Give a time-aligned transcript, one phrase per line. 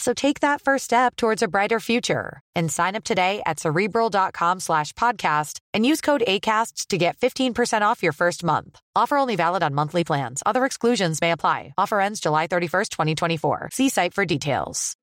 [0.00, 4.60] So take that first step towards a brighter future and sign up today at cerebral.com
[4.60, 8.80] slash podcast and use code ACasts to get 15% off your first month.
[8.96, 10.42] Offer only valid on monthly plans.
[10.46, 11.74] Other exclusions may apply.
[11.76, 13.68] Offer ends July 31st, 2024.
[13.72, 14.96] See site for details.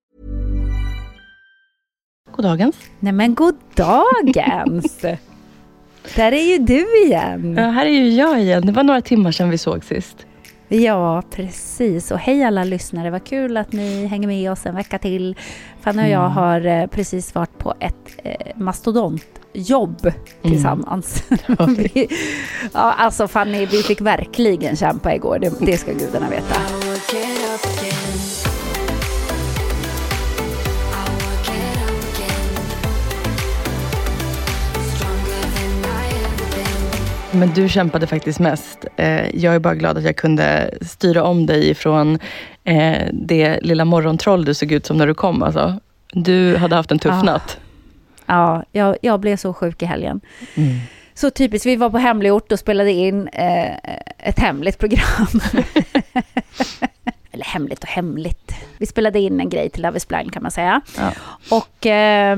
[2.32, 2.76] Goddagens.
[3.00, 4.98] Nej men goddagens!
[6.16, 7.56] Där är ju du igen.
[7.58, 8.66] Ja, här är ju jag igen.
[8.66, 10.27] Det var några timmar sedan vi såg sist.
[10.70, 12.12] Ja, precis.
[12.12, 13.10] Och hej alla lyssnare.
[13.10, 15.36] Vad kul att ni hänger med oss en vecka till.
[15.82, 16.32] Fanny och jag Mm.
[16.32, 21.24] har eh, precis varit på ett eh, mastodontjobb tillsammans.
[21.78, 22.08] vi,
[22.74, 25.40] ja, alltså Fanny, vi fick verkligen kämpa igår.
[25.40, 26.56] Det, det ska gudarna veta.
[37.32, 38.86] Men du kämpade faktiskt mest.
[38.96, 42.20] Eh, jag är bara glad att jag kunde styra om dig ifrån
[42.64, 45.44] eh, det lilla morgontroll du såg ut som när du kom.
[45.44, 45.80] Alltså.
[46.12, 47.24] Du hade haft en tuff Ah.
[47.24, 47.58] natt.
[48.26, 50.22] Ja, jag, jag blev så sjuk i helgen.
[50.56, 50.78] Mm.
[51.14, 53.76] Så typiskt, vi var på hemlig ort och spelade in eh,
[54.18, 55.28] ett hemligt program.
[57.32, 58.52] Eller hemligt och hemligt.
[58.78, 60.82] Vi spelade in en grej till Love is blind kan man säga.
[60.98, 61.12] Ja.
[61.58, 62.38] Och eh,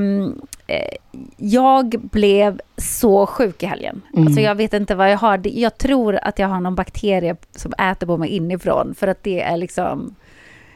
[1.38, 4.02] jag blev så sjuk i helgen.
[4.14, 4.28] Mm.
[4.28, 5.42] Alltså jag vet inte vad jag har.
[5.44, 8.96] Jag tror att jag har någon bakterie som äter på mig inifrån.
[8.96, 10.16] För att det är liksom...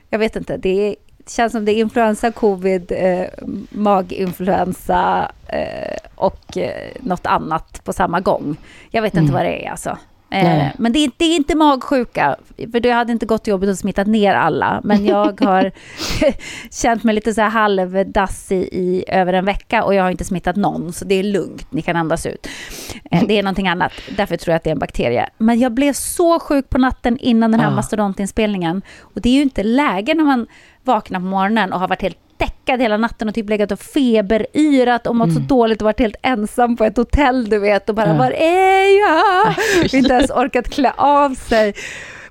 [0.09, 0.57] Jag vet inte.
[0.57, 3.25] Det, är, det känns som det är influensa, covid, eh,
[3.69, 8.55] maginfluensa eh, och eh, något annat på samma gång.
[8.91, 9.33] Jag vet inte Mm.
[9.33, 9.97] vad det är alltså.
[10.33, 12.35] Eh, men det är, det är inte magsjuka,
[12.71, 14.81] för det hade inte gått till jobbet och smittat ner alla.
[14.83, 15.71] Men jag har
[16.81, 20.55] känt mig lite så här halvdassig i över en vecka och jag har inte smittat
[20.55, 22.47] någon, så det är lugnt, ni kan andas ut.
[23.11, 25.29] Eh, det är någonting annat, därför tror jag att det är en bakterie.
[25.37, 27.75] Men jag blev så sjuk på natten innan den här Ja.
[27.75, 28.81] mastodontinspelningen.
[29.01, 30.47] Och det är ju inte läge när man
[30.83, 35.07] vaknar på morgonen och har varit helt däckad hela natten och typ legat och feberyrat
[35.07, 38.07] och mått så dåligt och varit helt ensam på ett hotell, du vet, och bara
[38.07, 38.17] Ja.
[38.17, 39.55] var är jag?
[39.91, 39.97] fy.
[39.97, 41.73] inte ens orkat klä av sig.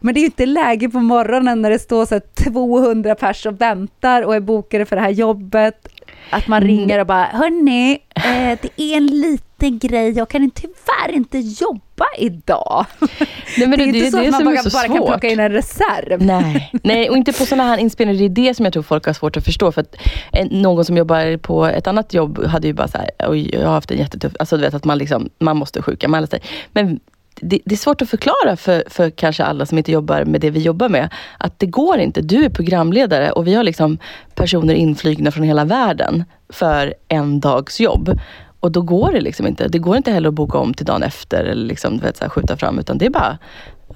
[0.00, 3.46] Men det är ju inte läge på morgonen när det står så här 200 pers
[3.46, 5.88] och väntar och är bokade för det här jobbet.
[6.30, 6.76] Att man Mm.
[6.76, 12.04] ringer och bara, hörni, eh, det är en liten grej, jag kan tyvärr inte jobba
[12.18, 12.86] idag.
[13.00, 13.18] Nej,
[13.56, 15.52] det är det, inte det, så det att man bara, bara kan plocka in en
[15.52, 16.22] reserv.
[16.22, 16.70] Nej.
[16.82, 18.18] Nej, och inte på sådana här inspelningar.
[18.18, 19.72] Det är det som jag tror folk har svårt att förstå.
[19.72, 19.96] För att
[20.32, 23.74] eh, någon som jobbar på ett annat jobb hade ju bara så här, jag har
[23.74, 24.32] haft en jättetuff...
[24.38, 26.42] Alltså du vet att man liksom, man måste sjukanmäla sig.
[26.72, 27.00] Men
[27.40, 30.50] det, det är svårt att förklara för, för kanske alla som inte jobbar med det
[30.50, 31.08] vi jobbar med.
[31.38, 32.20] Att det går inte.
[32.22, 33.98] Du är programledare och vi har liksom
[34.34, 38.18] personer inflygna från hela världen för en dags jobb.
[38.60, 39.68] Och då går det liksom inte.
[39.68, 42.28] Det går inte heller att boka om till dagen efter eller liksom, vet, så här,
[42.30, 42.78] skjuta fram.
[42.78, 43.38] Utan det är bara,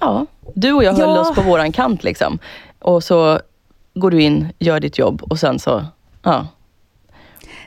[0.00, 1.20] ja, du och jag höll Ja.
[1.20, 2.04] oss på våran kant.
[2.04, 2.38] Liksom.
[2.78, 3.40] Och så
[3.94, 5.84] går du in, gör ditt jobb och sen så,
[6.22, 6.46] ja.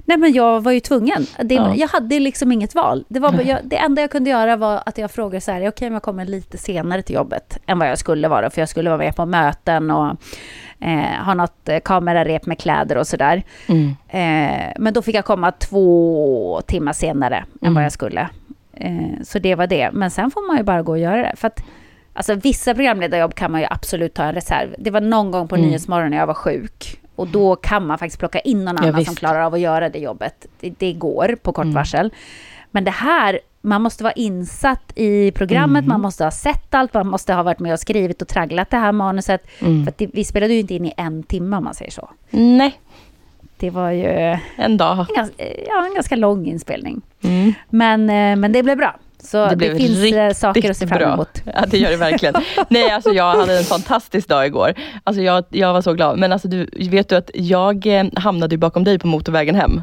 [0.10, 1.26] Nej men jag var ju tvungen.
[1.44, 1.76] Det, Ja.
[1.76, 3.06] Jag hade liksom inget val.
[3.10, 5.88] Det, var, jag, det enda jag kunde göra var att jag frågade så här, okej
[5.88, 8.90] om jag kommer lite senare till jobbet än vad jag skulle vara, för jag skulle
[8.90, 10.16] vara med på möten och
[10.80, 13.44] eh, ha något eh, kamerarep med kläder och sådär.
[13.68, 13.88] Mm.
[14.08, 17.74] Eh, men då fick jag komma två timmar senare än Mm.
[17.74, 18.30] vad jag skulle.
[18.74, 19.90] Eh, så det var det.
[19.94, 21.34] Men sen får man ju bara gå och göra det.
[21.36, 21.64] För att,
[22.14, 24.76] alltså, vissa programledarjobb kan man ju absolut ta en reserv.
[24.80, 25.68] Det var någon gång på Mm.
[25.68, 26.99] Nyhetsmorgon när jag var sjuk.
[27.20, 29.20] Och då kan man faktiskt plocka in någon Ja, annan som visst.
[29.20, 30.46] klarar av att göra det jobbet.
[30.60, 31.76] Det, det går på kort Mm.
[31.76, 32.14] varsel.
[32.72, 35.88] Men det här, man måste vara insatt i programmet, Mm.
[35.90, 38.78] man måste ha sett allt, man måste ha varit med och skrivit och tragglat det
[38.78, 39.48] här manuset.
[39.60, 39.86] Mm.
[39.86, 42.10] För det, vi spelade ju inte in i en timme om man säger så.
[42.30, 42.80] Nej,
[43.58, 45.06] Det var ju en dag.
[45.10, 47.02] en ganska, ja, en ganska lång inspelning.
[47.24, 47.54] Mm.
[47.70, 48.96] Men, eh, men det blev bra.
[49.24, 51.14] Så Det det, finns eh, saker att se fram bra.
[51.14, 51.30] emot.
[51.46, 52.36] Ja, det gör det verkligen.
[52.70, 54.74] Nej, alltså jag hade en fantastisk dag igår.
[55.04, 56.18] Alltså jag, jag var så glad.
[56.20, 59.82] Men alltså du, vet du att jag eh, hamnade bakom dig på motorvägen hem?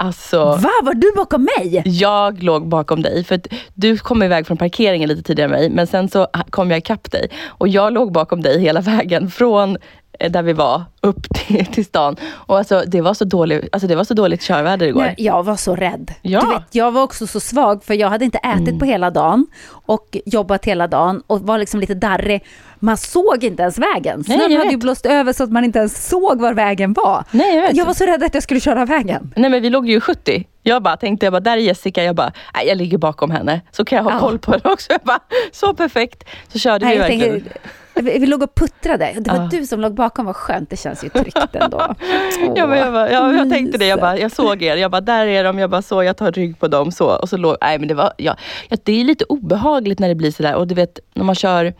[0.00, 1.82] Alltså, Va, var du bakom mig?
[1.84, 3.40] jag låg bakom dig för
[3.74, 7.10] du kom iväg från parkeringen lite tidigare än mig men sen så kom jag ikapp
[7.10, 9.76] dig och jag låg bakom dig hela vägen från
[10.18, 12.16] där vi var upp till, till stan.
[12.32, 15.00] Och alltså, det, var så dålig, alltså, det var så dåligt körväder igår.
[15.02, 16.14] Nej, jag var så rädd.
[16.22, 16.40] Ja.
[16.40, 18.78] Du vet, jag var också så svag för jag hade inte ätit Mm.
[18.78, 22.44] på hela dagen och jobbat hela dagen och var liksom lite darrig.
[22.80, 24.24] Man såg inte ens vägen.
[24.28, 26.92] Nej, Snön jag hade ju blåst över så att man inte ens såg var vägen
[26.92, 27.24] var.
[27.30, 27.76] Nej, jag vet.
[27.76, 29.32] Jag var så rädd att jag skulle köra vägen.
[29.36, 30.44] Nej men vi låg ju i 70.
[30.62, 32.02] Jag bara tänkte, jag bara, där är Jessica.
[32.04, 33.60] Jag bara, nej, jag ligger bakom henne.
[33.70, 34.18] Så kan jag ha Ja.
[34.18, 34.92] koll på henne också.
[34.92, 35.20] Jag bara,
[35.52, 36.24] så perfekt.
[36.52, 37.40] Så körde Nej, vi jag verkligen.
[37.40, 37.58] tänkte,
[38.02, 39.14] vi, vi låg och puttrade.
[39.20, 39.48] Det var Ja.
[39.50, 40.70] du som låg bakom, vad skönt.
[40.70, 41.94] Det känns ju tryggt ändå.
[42.56, 45.00] Ja, men jag, bara, jag, jag tänkte det, jag, bara, jag såg er, jag bara,
[45.00, 47.06] där är de, jag bara så, jag tar rygg på dem så.
[47.16, 48.36] Och så låg, nej men det var, ja,
[48.84, 50.54] det är lite obehagligt när det blir sådär.
[50.54, 51.74] Och du vet, när man kör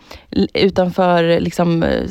[0.54, 2.02] utanför liksom, eh,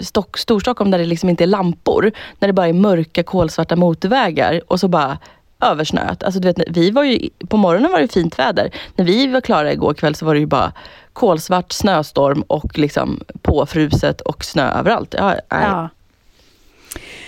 [0.00, 2.12] Stock, Storstockholm där det liksom inte är lampor.
[2.38, 5.18] När det bara är mörka kolsvarta motorvägar och så bara
[5.62, 6.22] översnöat.
[6.22, 8.70] Alltså, du vet, vi var ju, på morgonen var det fint väder.
[8.96, 10.72] När vi var klara igår kväll så var det ju bara
[11.12, 15.14] kolsvart snöstorm och liksom påfruset och snö överallt.
[15.18, 15.40] Ja, nej.
[15.50, 15.88] Ja.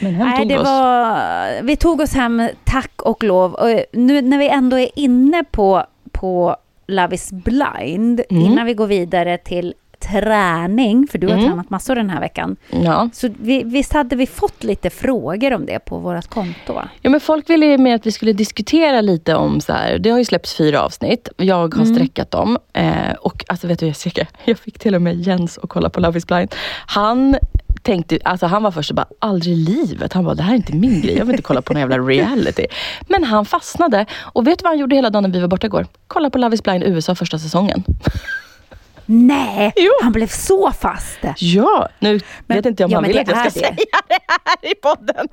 [0.01, 0.65] Men hem Nej, tog det oss.
[0.69, 3.55] var, vi tog oss hem, tack och lov.
[3.55, 6.57] Och nu när vi ändå är inne på, på
[6.87, 8.43] Love is blind, Mm.
[8.43, 11.47] innan vi går vidare till träning, för du har Mm.
[11.47, 12.57] tränat massor den här veckan.
[12.71, 13.09] Ja.
[13.13, 16.83] Så vi, visst hade vi fått lite frågor om det på vårt konto?
[17.03, 19.99] Ja, men folk ville ju med att vi skulle diskutera lite om så här.
[19.99, 21.29] Det har ju släppts fyra avsnitt.
[21.37, 22.59] Jag har streckat dem.
[22.73, 26.01] Eh, och alltså vet du Jessica, jag fick till och med Jens att kolla på
[26.01, 26.55] Love is blind.
[26.87, 27.37] Han
[27.83, 30.13] tänkte, alltså han var först och bara, aldrig i livet.
[30.13, 31.17] Han bara, det här är inte min grej.
[31.19, 32.67] Jag vill inte kolla på någon jävla reality.
[33.09, 34.07] Men han fastnade.
[34.21, 35.87] Och vet du vad han gjorde hela dagen när vi var borta igår?
[36.07, 37.85] Kolla på Love is blind USA första säsongen.
[39.13, 39.91] Nej, Jo.
[40.03, 41.19] han blev så fast.
[41.39, 43.51] Ja, nu Men- vet inte jag om ja, han vill att jag ska det.
[43.67, 43.77] säga
[44.09, 45.29] det här i podden.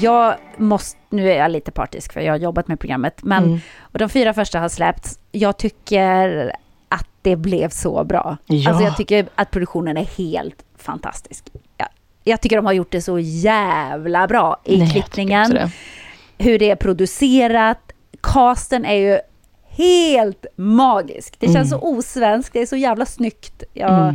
[0.00, 3.60] Jag måste, nu är jag lite partisk för jag har jobbat med programmet, men Mm.
[3.80, 5.18] och de fyra första har släppts.
[5.32, 6.52] Jag tycker
[6.88, 8.36] att det blev så bra.
[8.46, 8.70] Ja.
[8.70, 11.44] Alltså jag tycker att produktionen är helt fantastisk.
[11.76, 11.88] Jag,
[12.24, 15.58] jag tycker de har gjort det så jävla bra i Nej, klippningen,
[16.38, 17.87] hur det är producerat.
[18.32, 19.18] Casten är ju
[19.68, 21.34] helt magisk.
[21.38, 21.80] Det känns Mm.
[21.80, 23.62] så osvenskt, det är så jävla snyggt.
[23.72, 24.14] Jag Mm.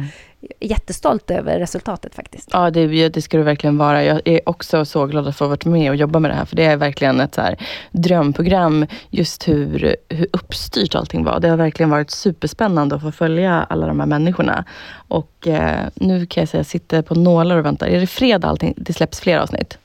[0.60, 2.50] är jättestolt över resultatet faktiskt.
[2.54, 4.04] Ja, det, det ska du verkligen vara.
[4.04, 6.46] Jag är också så glad att få varit med och jobba med det här.
[6.46, 7.58] För det är verkligen ett så här
[7.92, 8.86] drömprogram.
[9.10, 11.40] Just hur, hur uppstyrt allting var.
[11.40, 14.66] Det har verkligen varit superspännande att få följa alla de här människorna.
[15.08, 17.88] Och eh, nu kan jag säga, jag sitter på nålar och väntar.
[17.88, 18.74] Är det fredag allting?
[18.78, 19.78] Det släpps fler avsnitt?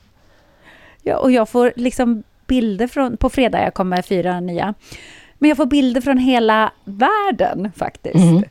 [1.03, 4.73] Ja, och jag får liksom bilder från, på fredag, jag kommer fyra nya,
[5.37, 8.15] men jag får bilder från hela världen faktiskt.
[8.15, 8.43] Mm.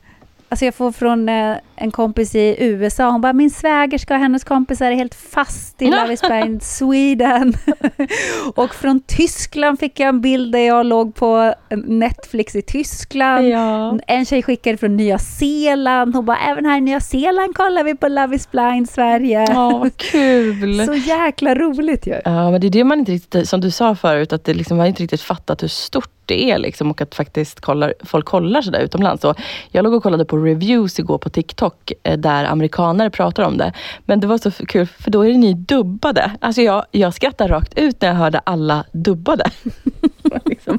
[0.50, 4.44] Alltså jag får från eh, en kompis i USA, hon bara, min svägerska och hennes
[4.44, 7.54] kompisar är helt fast i Love is blind Sweden.
[8.54, 13.48] och från Tyskland fick jag en bild där jag låg på Netflix i Tyskland.
[13.48, 13.98] Ja.
[14.06, 17.94] En tjej skickade från Nya Zeeland, hon bara, även här i Nya Zeeland kollar vi
[17.94, 19.46] på Love is blind Sverige.
[19.48, 20.82] Ja, vad kul.
[20.86, 22.20] Så jäkla roligt ju.
[22.24, 24.76] Ja, men det är det man inte riktigt, som du sa förut, att det liksom,
[24.76, 28.62] man inte riktigt fattat hur stort det är liksom, och att faktiskt kollar, folk kollar
[28.62, 29.22] sådär utomlands.
[29.22, 29.34] Så
[29.70, 33.72] jag låg och kollade på reviews igår på TikTok eh, där amerikanare pratar om det.
[34.04, 36.32] Men det var så kul, för då är ni dubbade.
[36.40, 39.50] Alltså jag, jag skrattar rakt ut när jag hörde alla dubbade.
[40.44, 40.78] liksom.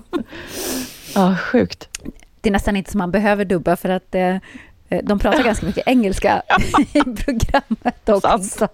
[1.15, 1.89] Ja, sjukt.
[2.41, 4.35] det är nästan inte som man behöver dubba för att eh,
[5.03, 6.41] de pratar ganska mycket engelska
[6.93, 8.67] i programmet också.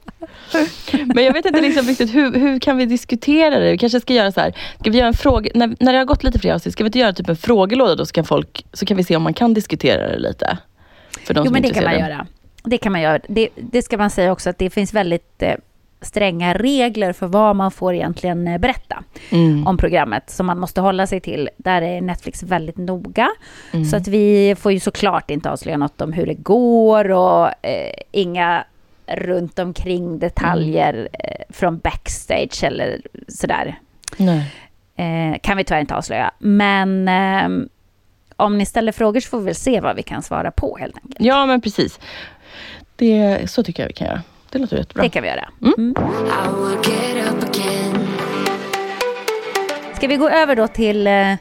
[1.13, 3.71] Men jag vet inte liksom riktigt, hur, hur kan vi diskutera det?
[3.71, 6.05] Vi kanske ska göra så här, ska vi göra en fråga, när, när det har
[6.05, 8.65] gått lite fler avsnitt, ska vi inte göra typ en frågelåda då så kan, folk,
[8.73, 10.57] så kan vi se om man kan diskutera det lite?
[11.25, 12.27] För de Jo, men det kan man göra.
[12.63, 13.19] Det kan man göra.
[13.27, 15.53] Det, det ska man säga också att det finns väldigt eh,
[16.05, 19.67] stränga regler för vad man får egentligen eh, berätta Mm.
[19.67, 21.49] om programmet som man måste hålla sig till.
[21.57, 23.29] Där är Netflix väldigt noga.
[23.73, 23.85] Mm.
[23.85, 27.91] Så att vi får ju såklart inte avslöja något om hur det går och eh,
[28.11, 28.63] inga
[29.07, 31.07] runt omkring detaljer Mm.
[31.13, 33.79] eh, från backstage eller sådär.
[34.97, 36.31] Eh, kan vi tyvärr inte avslöja.
[36.39, 37.69] Men ehm,
[38.35, 40.95] om ni ställer frågor så får vi väl se vad vi kan svara på helt
[40.95, 41.15] enkelt.
[41.19, 41.99] Ja, men precis.
[42.95, 44.21] Det, så tycker jag vi kan göra.
[44.55, 45.03] Det låter jättebra.
[45.03, 45.49] Det kan vi göra.
[45.61, 45.73] Mm.
[45.77, 45.95] Mm.
[49.95, 51.33] Ska vi gå över då till eh,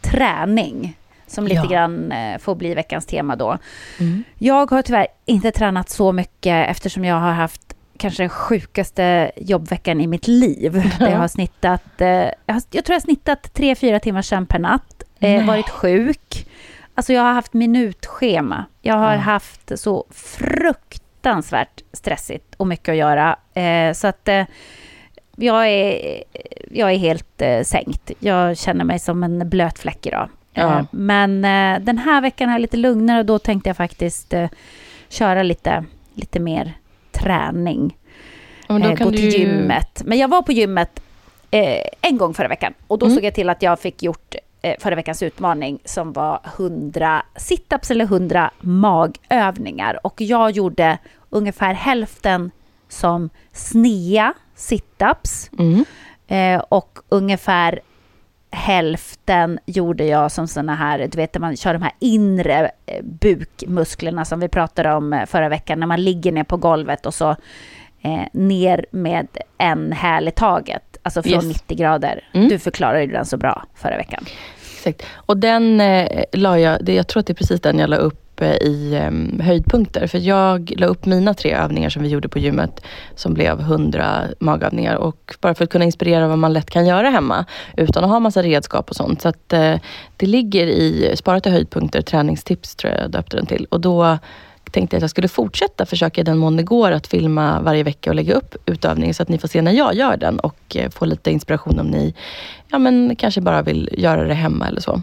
[0.00, 0.96] träning?
[1.26, 1.68] Som lite Ja.
[1.70, 3.58] grann eh, får bli veckans tema då.
[4.00, 4.24] Mm.
[4.38, 10.00] Jag har tyvärr inte tränat så mycket eftersom jag har haft kanske den sjukaste jobbveckan
[10.00, 10.82] i mitt liv.
[11.00, 14.46] Jag har snittat, eh, jag, har, jag tror jag har snittat tre fyra timmar sömn
[14.46, 15.02] per natt.
[15.20, 16.46] Eh, varit sjuk.
[16.94, 18.64] Alltså jag har haft minutschema.
[18.82, 19.18] Jag har Ja.
[19.18, 20.06] haft så
[21.22, 23.36] fruktansvärt stressigt och mycket att göra.
[23.54, 24.44] Eh, så att eh,
[25.36, 26.22] jag, är,
[26.70, 28.10] jag är helt eh, sänkt.
[28.18, 30.28] Jag känner mig som en blöt fläck idag.
[30.54, 30.78] Ja.
[30.78, 34.48] Eh, men eh, den här veckan är lite lugnare och då tänkte jag faktiskt eh,
[35.08, 36.72] köra lite, lite mer
[37.12, 37.96] träning.
[38.68, 40.02] Ja, gå du till ju- gymmet.
[40.04, 41.00] Men jag var på gymmet
[42.00, 43.16] en gång förra veckan och då Mm.
[43.16, 44.34] såg jag till att jag fick gjort
[44.78, 50.06] förra veckans utmaning som var 100 situps eller 100 magövningar.
[50.06, 50.98] Och jag gjorde
[51.30, 52.50] ungefär hälften
[52.88, 55.84] som snea situps Mm.
[56.26, 57.80] eh, och ungefär
[58.50, 63.02] hälften gjorde jag som såna här, du vet när man kör de här inre eh,
[63.02, 67.14] bukmusklerna som vi pratade om eh, förra veckan, när man ligger ner på golvet och
[67.14, 67.30] så
[68.02, 69.28] eh, ner med
[69.58, 71.44] en häl i taget, alltså från Yes.
[71.44, 72.28] 90 grader.
[72.32, 72.48] Mm.
[72.48, 74.24] Du förklarade ju den så bra förra veckan.
[74.76, 75.06] Exakt.
[75.14, 77.96] Och den eh, la jag, det, jag tror att det är precis den jag la
[77.96, 80.06] upp eh, i eh, höjdpunkter.
[80.06, 84.22] För jag la upp mina tre övningar som vi gjorde på gymmet som blev 100
[84.38, 84.94] magövningar.
[84.96, 87.44] Och bara för att kunna inspirera vad man lätt kan göra hemma
[87.76, 89.22] utan att ha massa redskap och sånt.
[89.22, 89.76] Så att eh,
[90.16, 93.66] det ligger i sparat till höjdpunkter, träningstips tror jag jag döpte den till.
[93.70, 94.18] Och då
[94.72, 98.10] tänkte att jag skulle fortsätta försöka i den mån det går att filma varje vecka
[98.10, 100.90] och lägga upp utövningen så att ni får se när jag gör den och eh,
[100.90, 102.14] få lite inspiration om ni
[102.68, 105.02] ja, men kanske bara vill göra det hemma eller så.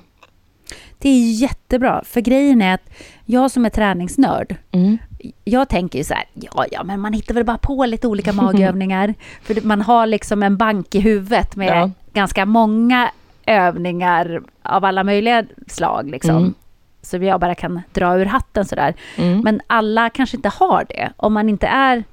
[0.98, 2.90] Det är jättebra, för grejen är att
[3.26, 4.98] jag som är träningsnörd, Mm.
[5.44, 8.34] jag tänker ju så här, ja, ja, men man hittar väl bara på lite olika
[8.44, 9.14] magövningar.
[9.42, 11.92] För man har liksom en bank i huvudet med Ja.
[12.14, 13.12] ganska många
[13.46, 16.10] övningar av alla möjliga slag.
[16.10, 16.36] Liksom.
[16.38, 16.54] Mm.
[17.01, 18.94] Så jag bara kan dra ur hatten sådär.
[19.18, 19.39] Mm.
[19.39, 21.12] Men alla kanske inte har det.
[21.18, 22.03] Om man inte är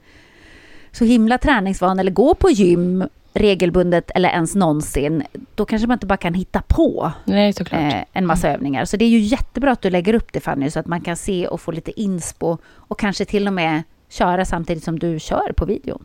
[0.92, 3.04] så himla träningsvan eller går på gym
[3.36, 5.22] regelbundet eller ens någonsin,
[5.54, 8.84] då kanske man inte bara kan hitta på Nej, eh, en massa övningar.
[8.84, 11.16] Så det är ju jättebra att du lägger upp det Fanny, så att man kan
[11.16, 15.52] se och få lite inspo och kanske till och med köra samtidigt som du kör
[15.56, 16.00] på video.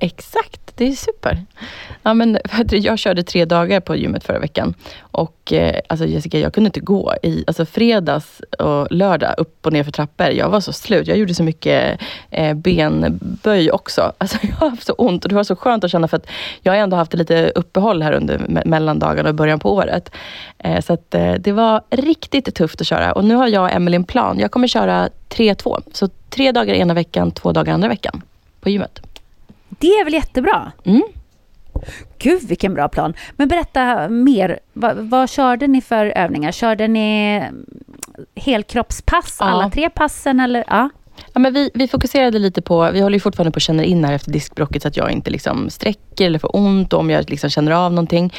[0.00, 1.44] Exakt, det är super.
[2.02, 2.38] Ja, men,
[2.70, 4.74] jag körde tre dagar på gymmet förra veckan.
[5.00, 7.14] Och eh, alltså Jessica, jag kunde inte gå.
[7.22, 10.26] I, alltså fredags och lördag upp och ner för trappor.
[10.26, 11.06] Jag var så slut.
[11.08, 14.12] Jag gjorde så mycket eh, benböj också.
[14.18, 16.26] Alltså, jag har haft så ont och det var så skönt att känna för att
[16.60, 20.10] jag har ändå haft lite uppehåll här under me- mellandagarna och början på året.
[20.58, 23.12] Eh, så att, eh, det var riktigt tufft att köra.
[23.12, 24.38] Och nu har jag och Emelie en plan.
[24.38, 25.82] Jag kommer köra 3-2.
[25.92, 28.22] Så tre dagar ena veckan, två dagar andra veckan
[28.60, 29.00] på gymmet.
[29.82, 30.72] Det är väl jättebra?
[30.84, 31.02] Mm.
[32.18, 33.14] Gud vilken bra plan.
[33.36, 34.58] Men berätta mer.
[34.72, 36.52] Va, vad körde ni för övningar?
[36.52, 37.66] Körde ni mm,
[38.36, 39.46] helkroppspass, Ja.
[39.46, 40.64] alla tre passen eller?
[40.68, 40.88] Ja.
[41.32, 44.04] Ja, men vi, vi fokuserade lite på, vi håller ju fortfarande på att känna in
[44.04, 47.50] här efter diskbråcket så att jag inte liksom sträcker eller får ont om jag liksom
[47.50, 48.34] känner av någonting.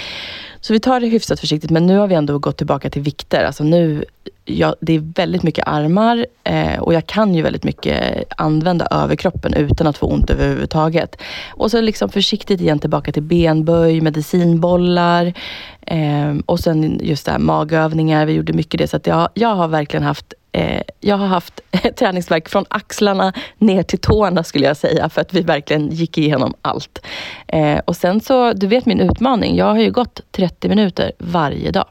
[0.62, 3.44] Så vi tar det hyfsat försiktigt men nu har vi ändå gått tillbaka till vikter.
[3.44, 4.06] Alltså nu,
[4.46, 9.54] ja, det är väldigt mycket armar eh, och jag kan ju väldigt mycket använda överkroppen
[9.54, 11.22] utan att få ont överhuvudtaget.
[11.50, 15.34] Och så liksom försiktigt igen tillbaka till benböj, medicinbollar
[15.82, 18.26] eh, och sen just det här magövningar.
[18.26, 21.62] Vi gjorde mycket det så att jag, jag har verkligen haft Eh, jag har haft
[21.96, 26.54] träningsvärk från axlarna ner till tårna skulle jag säga, för att vi verkligen gick igenom
[26.62, 27.06] allt.
[27.48, 31.72] Eh, och sen så, du vet min utmaning, jag har ju gått 30 minuter varje
[31.72, 31.86] dag.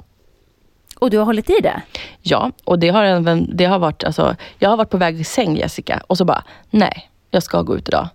[1.02, 1.82] Och du har hållit i det?
[2.20, 5.26] Ja, och det har, även, det har varit, alltså, jag har varit på väg till
[5.26, 8.08] säng Jessica och så bara, nej, jag ska gå ut idag.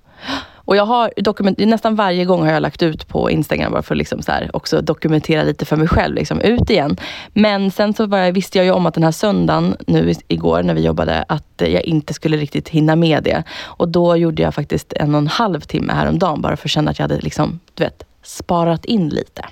[0.56, 3.96] Och jag har dokument, nästan varje gång har jag lagt ut på Instagram bara för
[3.96, 6.16] att liksom så här, också dokumentera lite för mig själv.
[6.16, 6.98] Liksom, ut igen.
[7.34, 10.64] Men sen så var jag, visste jag ju om att den här söndagen, nu igår
[10.64, 13.44] när vi jobbade, att jag inte skulle riktigt hinna med det.
[13.64, 16.92] Och då gjorde jag faktiskt en och en halv timme häromdagen bara för att känna
[16.92, 19.46] att jag hade liksom, du vet, sparat in lite.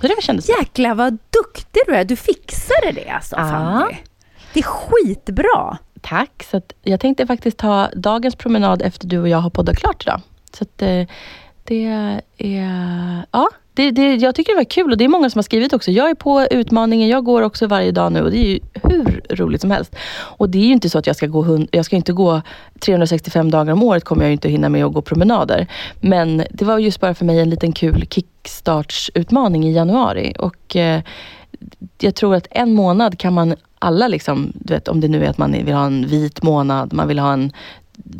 [0.00, 0.48] Så det kändes.
[0.48, 2.04] Jäklar vad duktig du är.
[2.04, 3.48] Du fixade det alltså, Ja.
[3.48, 3.96] Fanny.
[4.52, 5.78] Det är skitbra.
[6.00, 6.46] Tack.
[6.50, 10.20] Så jag tänkte faktiskt ta dagens promenad efter du och jag har poddat klart idag.
[10.52, 11.06] Så att eh,
[11.64, 11.84] det
[12.38, 13.24] är...
[13.30, 15.72] Ja, det, det, jag tycker det var kul och det är många som har skrivit
[15.72, 15.90] också.
[15.90, 19.22] Jag är på utmaningen, jag går också varje dag nu och det är ju hur
[19.30, 19.96] roligt som helst.
[20.38, 22.42] Och det är ju inte så att jag ska gå, hund, jag ska inte gå
[22.80, 25.66] 365 dagar om året kommer jag ju inte hinna med att gå promenader.
[26.00, 30.34] Men det var just bara för mig en liten kul kickstartsutmaning i januari.
[30.38, 31.00] Och eh,
[31.98, 35.30] jag tror att en månad kan man alla, liksom, du vet, om det nu är
[35.30, 37.52] att man vill ha en vit månad, man vill ha en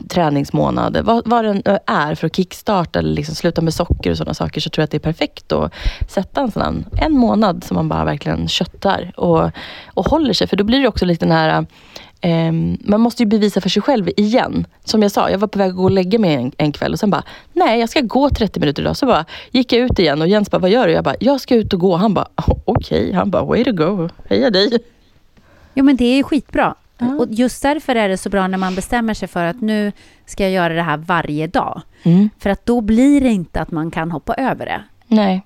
[0.08, 4.34] träningsmånad, vad, vad den är för att kickstarta eller liksom sluta med socker och sådana
[4.34, 5.72] saker, så tror jag att det är perfekt att
[6.08, 9.50] sätta en sån här, en månad som man bara verkligen köttar och,
[9.86, 10.46] och håller sig.
[10.46, 11.66] För då blir det också lite den här
[12.22, 14.66] Um, ehm, man måste ju bevisa för sig själv igen.
[14.84, 16.92] Som jag sa, jag var på väg att gå och lägga mig en, en kväll
[16.92, 18.96] och sen bara, nej jag ska gå 30 minuter idag.
[18.96, 20.92] Så bara gick jag ut igen och Jens bara, vad gör du?
[20.92, 21.96] Jag bara, jag ska ut och gå.
[21.96, 22.62] Han bara, okej.
[22.66, 23.12] okej.
[23.12, 24.08] Han bara, way to go.
[24.28, 24.78] Heja dig.
[25.74, 26.22] Jo, men det är ju
[26.98, 27.16] skitbra.
[27.18, 29.92] Och just därför är det så bra när man bestämmer sig för att nu
[30.26, 31.82] ska jag göra det här varje dag.
[32.02, 32.30] Mm.
[32.38, 34.82] För att då blir det inte att man kan hoppa över det.
[35.06, 35.42] Nej.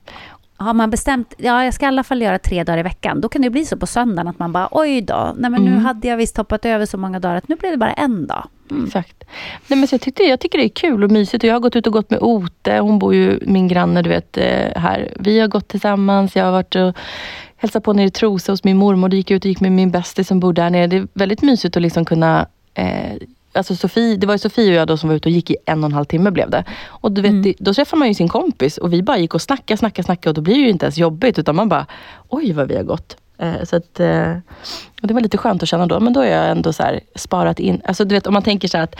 [0.56, 3.28] Har man bestämt, ja jag ska i alla fall göra tre dagar i veckan, då
[3.28, 5.84] kan det bli så på söndagen att man bara oj då, nej men nu Mm.
[5.84, 8.48] hade jag visst hoppat över så många dagar att nu blir det bara en dag.
[8.86, 9.24] Exakt.
[9.66, 11.44] Nej, men så jag, tyckte, jag tycker det är kul och mysigt.
[11.44, 12.78] Och jag har gått ut och gått med Ote.
[12.78, 15.12] Hon bor ju, min granne, du vet, eh, här.
[15.20, 16.36] Vi har gått tillsammans.
[16.36, 16.96] Jag har varit och
[17.62, 19.08] hälsat på nere i Trosa hos min mormor.
[19.08, 20.86] Då gick ut och gick med min bästis som bor där nere.
[20.86, 23.12] Det är väldigt mysigt att liksom kunna eh,
[23.54, 25.56] Alltså Sofie, det var ju Sofie och jag då som var ute och gick i
[25.66, 26.64] en och en halv timme blev det.
[26.86, 27.42] Och du vet, Mm.
[27.42, 30.30] det- då träffar man ju sin kompis och vi bara gick och snackade, snackade, snackade
[30.30, 31.86] och då blir det ju inte ens jobbigt utan man bara,
[32.28, 33.16] oj vad vi har gått.
[33.38, 34.32] Eh, så att, eh,
[35.02, 37.00] och det var lite skönt att känna då, men då har jag ändå så här
[37.14, 38.96] sparat in, alltså du vet om man tänker så här att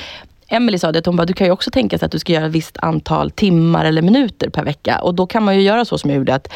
[0.49, 2.33] Emelie sa det, att hon bara, du kan ju också tänka sig att du ska
[2.33, 4.99] göra ett visst antal timmar eller minuter per vecka.
[5.03, 6.49] Och då kan man ju göra så som jag gjorde, att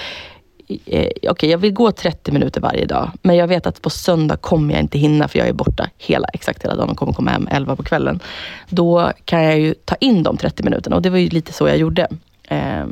[0.86, 4.36] eh, okej, jag vill gå 30 minuter varje dag, men jag vet att på söndag
[4.36, 7.30] kommer jag inte hinna, för jag är borta hela, exakt hela dagen och kommer komma
[7.30, 8.20] hem 11 på kvällen.
[8.68, 11.68] Då kan jag ju ta in de 30 minuterna och det var ju lite så
[11.68, 12.08] jag gjorde.
[12.48, 12.86] Eh.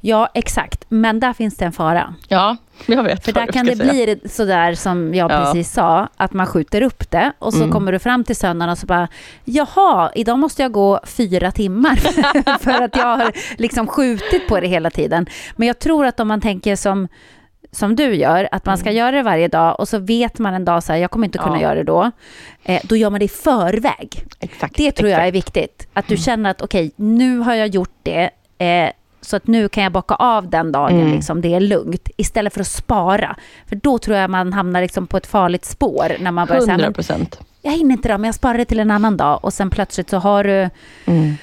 [0.00, 0.84] Ja, exakt.
[0.88, 2.14] Men där finns det en fara.
[2.28, 3.92] ja, jag vet För där jag kan det säga.
[3.92, 5.38] bli sådär som jag Ja.
[5.38, 7.70] precis sa, att man skjuter upp det och så Mm.
[7.72, 9.08] kommer du fram till söndagen och så bara,
[9.44, 11.96] jaha, idag måste jag gå fyra timmar
[12.58, 15.26] för att jag har liksom skjutit på det hela tiden.
[15.56, 17.08] Men jag tror att om man tänker som
[17.72, 20.64] som du gör, att man ska göra det varje dag och så vet man en
[20.64, 21.60] dag så här, jag kommer inte kunna Mm.
[21.62, 21.68] Ja.
[21.68, 22.10] göra det då.
[22.64, 24.24] Eh, då gör man det i förväg.
[24.40, 25.28] Exakt, Det tror jag exakt.
[25.28, 25.88] är viktigt.
[25.92, 28.30] Att du känner att okej, nu har jag gjort det.
[28.58, 31.12] Eh, så att nu kan jag bocka av den dagen, Mm.
[31.14, 32.08] liksom, det är lugnt.
[32.16, 33.36] Istället för att spara.
[33.66, 36.16] För då tror jag man hamnar liksom på ett farligt spår.
[36.20, 37.40] När man börjar säga, 100 men procent.
[37.62, 39.38] jag hinner inte då, men jag sparar det till en annan dag.
[39.44, 40.70] Och sen plötsligt så har du
[41.06, 41.34] Mm.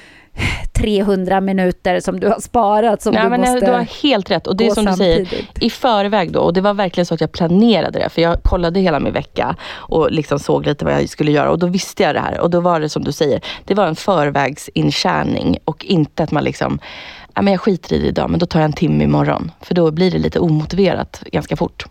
[0.72, 4.46] 300 minuter som du har sparat som Nej, du men måste du har helt rätt.
[4.46, 5.62] Och det är som du säger, samtidigt.
[5.62, 6.40] i förväg då.
[6.40, 8.08] Och det var verkligen så att jag planerade det.
[8.08, 11.50] För jag kollade hela min vecka och liksom såg lite vad jag skulle göra.
[11.50, 12.40] Och då visste jag det här.
[12.40, 15.58] Och då var det som du säger, det var en förvägsinkärning.
[15.64, 16.78] Och inte att man liksom,
[17.36, 19.50] ja men jag skiter i det idag, men då tar jag en timme imorgon.
[19.60, 21.84] För då blir det lite omotiverat ganska fort.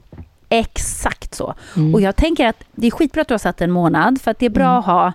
[0.49, 1.53] Exakt så.
[1.75, 1.93] Mm.
[1.93, 4.39] Och jag tänker att det är skitbra att du har satt en månad, för att
[4.39, 4.79] det är bra Mm.
[4.79, 5.13] att ha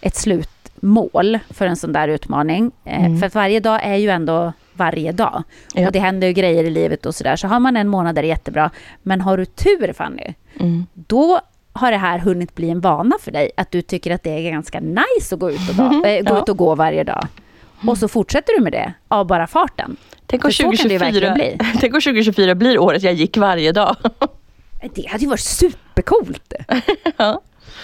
[0.00, 2.70] ett slutmål för en sån där utmaning.
[2.84, 3.18] Eh, Mm.
[3.18, 5.42] För att varje dag är ju ändå varje dag.
[5.74, 5.86] Ja.
[5.86, 7.36] Och det händer ju grejer i livet och sådär.
[7.36, 8.70] Så har man en månad är det jättebra.
[9.02, 10.86] Men har du tur Fanny, Mm.
[10.94, 11.40] då
[11.72, 13.50] har det här hunnit bli en vana för dig.
[13.56, 16.34] Att du tycker att det är ganska nice att gå ut och, dag, äh, gå
[16.34, 16.42] Ja.
[16.42, 17.26] ut och gå varje dag.
[17.86, 19.96] Och så fortsätter du med det av bara farten.
[20.26, 21.72] Tänk om, För så kan det ju 2024, verkligen bli.
[21.80, 23.96] tänk om 2024 blir året jag gick varje dag.
[24.94, 26.52] Det hade ju varit supercoolt.
[27.16, 27.42] Ja.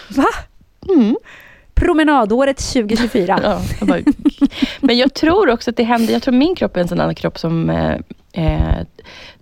[0.09, 0.27] Va?
[0.89, 1.17] Mm.
[1.75, 3.41] Promenadåret 2024.
[3.43, 4.01] Ja, jag bara,
[4.81, 7.15] men jag tror också att det händer, jag tror min kropp är en sån här
[7.15, 7.97] kropp som eh,
[8.33, 8.87] eh,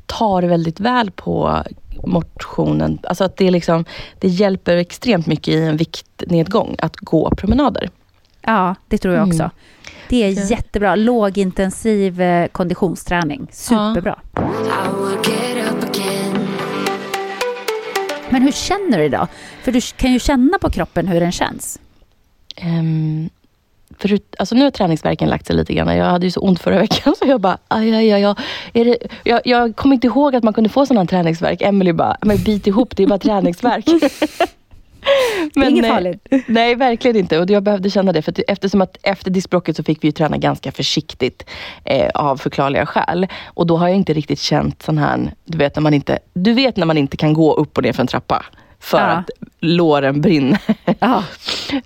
[0.07, 1.63] tar väldigt väl på
[2.07, 2.99] motionen.
[3.03, 3.85] Alltså att det, liksom,
[4.19, 7.91] det hjälper extremt mycket i en viktnedgång att gå promenader.
[8.43, 9.51] Ja, det tror jag Mm.
[10.09, 10.97] Det är Så- jättebra.
[10.97, 13.47] Lågintensiv eh, konditionsträning.
[13.53, 14.19] Superbra.
[18.31, 19.29] Men hur känner du idag?
[19.63, 21.79] För du kan ju känna på kroppen hur den känns.
[22.65, 23.31] Um,
[23.99, 25.97] förut, alltså nu har träningsverken lagt sig lite grann.
[25.97, 28.25] Jag hade ju så ont förra veckan så jag bara, aj, aj, aj,
[28.73, 28.99] aj.
[29.25, 31.63] Jag, jag kommer inte ihåg att man kunde få här träningsverk.
[31.63, 33.85] Emily bara, men bit ihop, det är bara träningsverk.
[35.57, 36.27] Är inget eh, farligt.
[36.47, 37.39] Nej, verkligen inte.
[37.39, 38.23] Och jag behövde känna det.
[38.23, 41.47] För att eftersom att efter diskbråcket så fick vi ju träna ganska försiktigt
[41.85, 43.27] eh, av förklarliga skäl.
[43.47, 46.53] Och då har jag inte riktigt känt sån här, du vet när man inte, du
[46.53, 48.45] vet när man inte kan gå upp och ner för en trappa.
[48.81, 49.05] För Ja.
[49.05, 49.31] att
[49.67, 50.61] låren brinner.
[50.99, 51.23] Ja.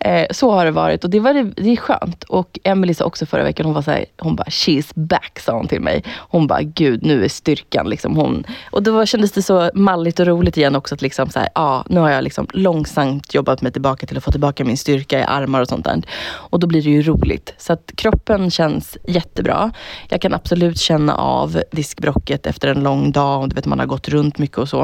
[0.01, 2.25] Eh, så har det varit och det, var det, det är skönt.
[2.25, 5.53] Och Emily sa också förra veckan, hon var så här, hon bara she's back sa
[5.53, 6.05] hon till mig.
[6.19, 8.45] Hon bara gud nu är styrkan liksom hon.
[8.71, 11.49] Och då var, kändes det så malligt och roligt igen också att liksom så här,
[11.55, 15.21] ja, nu har jag liksom långsamt jobbat mig tillbaka till att få tillbaka min styrka
[15.21, 16.03] i armar och sånt där.
[16.31, 17.55] Och då blir det ju roligt.
[17.59, 19.73] Så att kroppen känns jättebra.
[20.09, 23.87] Jag kan absolut känna av diskbrocket efter en lång dag och du vet man har
[23.87, 24.83] gått runt mycket och så.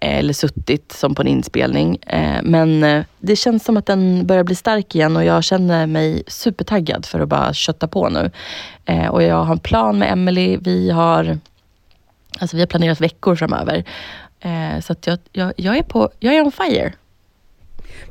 [0.00, 1.98] Eh, eller suttit som på en inspelning.
[2.24, 5.86] Eh, men eh, det känns som att den börjar bli stark igen och jag känner
[5.86, 8.30] mig supertaggad för att bara kötta på nu.
[8.84, 10.56] Eh, och jag har en plan med Emily.
[10.56, 11.38] Vi har,
[12.38, 13.84] alltså vi har planerat veckor framöver.
[14.82, 16.92] Så att jag, jag, jag, är på, jag är on fire.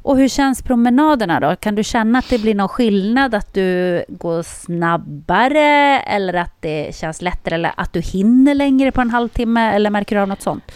[0.02, 1.56] Och hur känns promenaderna då?
[1.56, 3.36] Kan du känna att det blir någon skillnad?
[3.36, 9.02] Att du går snabbare eller att det känns lättare eller att du hinner längre på
[9.02, 10.72] en halvtimme eller märker du av något sånt?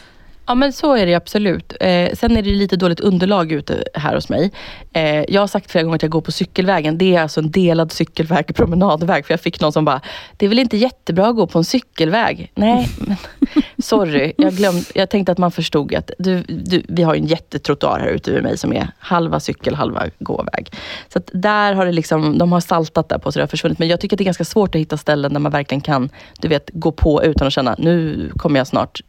[0.48, 1.74] Ja men så är det absolut.
[1.80, 4.52] Eh, sen är det lite dåligt underlag ute här hos mig.
[4.94, 6.98] Eh, jag har sagt flera gånger att jag går på cykelvägen.
[6.98, 9.26] Det är alltså en delad cykelväg, promenadväg.
[9.26, 10.02] För jag fick någon som bara,
[10.38, 12.52] det är väl inte jättebra att gå på en cykelväg?
[12.56, 13.16] Nej, men
[13.84, 18.00] Sorry, jag, glömde, jag tänkte att man förstod att du, du, vi har en jättetrottoar
[18.00, 20.72] här ute vid mig som är halva cykel, halva gåväg.
[21.14, 23.80] Så att där har det liksom, de har saltat där på så det har försvunnit.
[23.80, 26.10] Men jag tycker att det är ganska svårt att hitta ställen där man verkligen kan
[26.40, 29.02] du vet, gå på utan att känna, nu kommer jag snart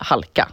[0.00, 0.48] halka.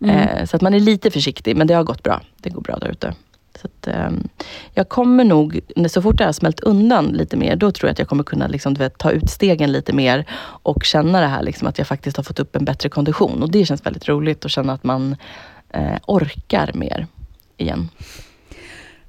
[0.00, 2.20] Eh, så att man är lite försiktig, men det har gått bra.
[2.36, 3.14] Det går bra där ute.
[3.60, 4.28] Så att, ehm,
[4.74, 7.98] jag kommer nog, så fort det har smält undan lite mer, då tror jag att
[7.98, 10.24] jag kommer kunna liksom, vet, ta ut stegen lite mer
[10.62, 13.42] och känna det här liksom, att jag faktiskt har fått upp en bättre kondition.
[13.42, 15.16] Och det känns väldigt roligt att känna att man
[15.70, 17.06] eh, orkar mer
[17.56, 17.88] igen.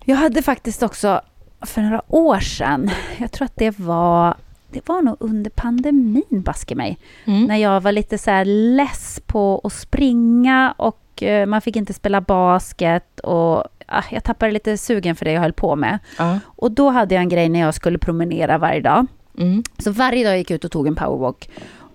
[0.05, 1.21] Jag hade faktiskt också
[1.61, 4.35] för några år sedan, jag tror att det var,
[4.71, 7.43] det var nog under pandemin, baske mig, Mm.
[7.43, 11.93] när jag var lite så här less på att springa och eh, man fick inte
[11.93, 15.99] spela basket och ah, jag tappade lite sugen för det jag höll på med.
[16.17, 16.39] Ja.
[16.45, 19.05] Och då hade jag en grej när jag skulle promenera varje dag.
[19.37, 19.63] Mm.
[19.77, 21.49] Så varje dag gick jag ut och tog en powerwalk.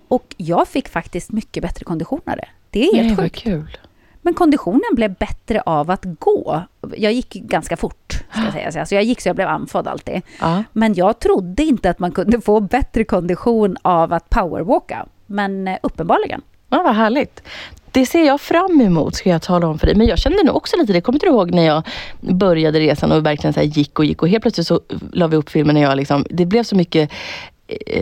[0.07, 2.45] Och jag fick faktiskt mycket bättre kondition av det.
[2.69, 3.35] Det är helt Nej, vad sjukt.
[3.39, 3.77] kul.
[4.23, 6.63] Men konditionen blev bättre av att gå.
[6.97, 8.79] Jag gick ganska fort, ska jag säga.
[8.79, 10.21] Alltså jag gick så jag blev andfådd alltid.
[10.39, 10.63] Ja.
[10.73, 15.05] Men jag trodde inte att man kunde få bättre kondition av att powerwalka.
[15.25, 16.41] Men eh, uppenbarligen.
[16.69, 17.43] Ja, vad härligt.
[17.91, 19.95] Det ser jag fram emot, ska jag tala om för dig.
[19.95, 21.01] Men jag kände nog också lite det.
[21.01, 21.83] Kommer du ihåg när jag
[22.19, 24.81] började resan och verkligen så gick och gick och helt plötsligt så
[25.11, 27.11] la vi upp filmen när jag liksom, det blev så mycket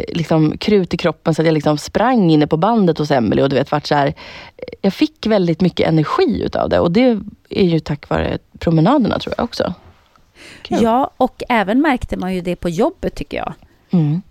[0.08, 3.50] liksom, krut i kroppen så att jag liksom sprang inne på bandet hos Emelie och
[3.50, 4.14] du vet vart så här,
[4.82, 9.34] Jag fick väldigt mycket energi utav det och det är ju tack vare promenaderna tror
[9.38, 9.74] jag också.
[10.62, 10.78] Kul.
[10.82, 13.54] Ja, och även märkte man ju det på jobbet tycker jag.
[13.92, 14.22] Mm.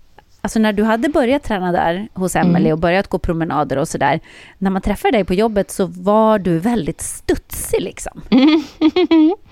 [0.41, 4.21] Alltså när du hade börjat träna där hos Emelie och börjat gå promenader och sådär.
[4.59, 8.23] När man träffade dig på jobbet så var du väldigt studsig liksom.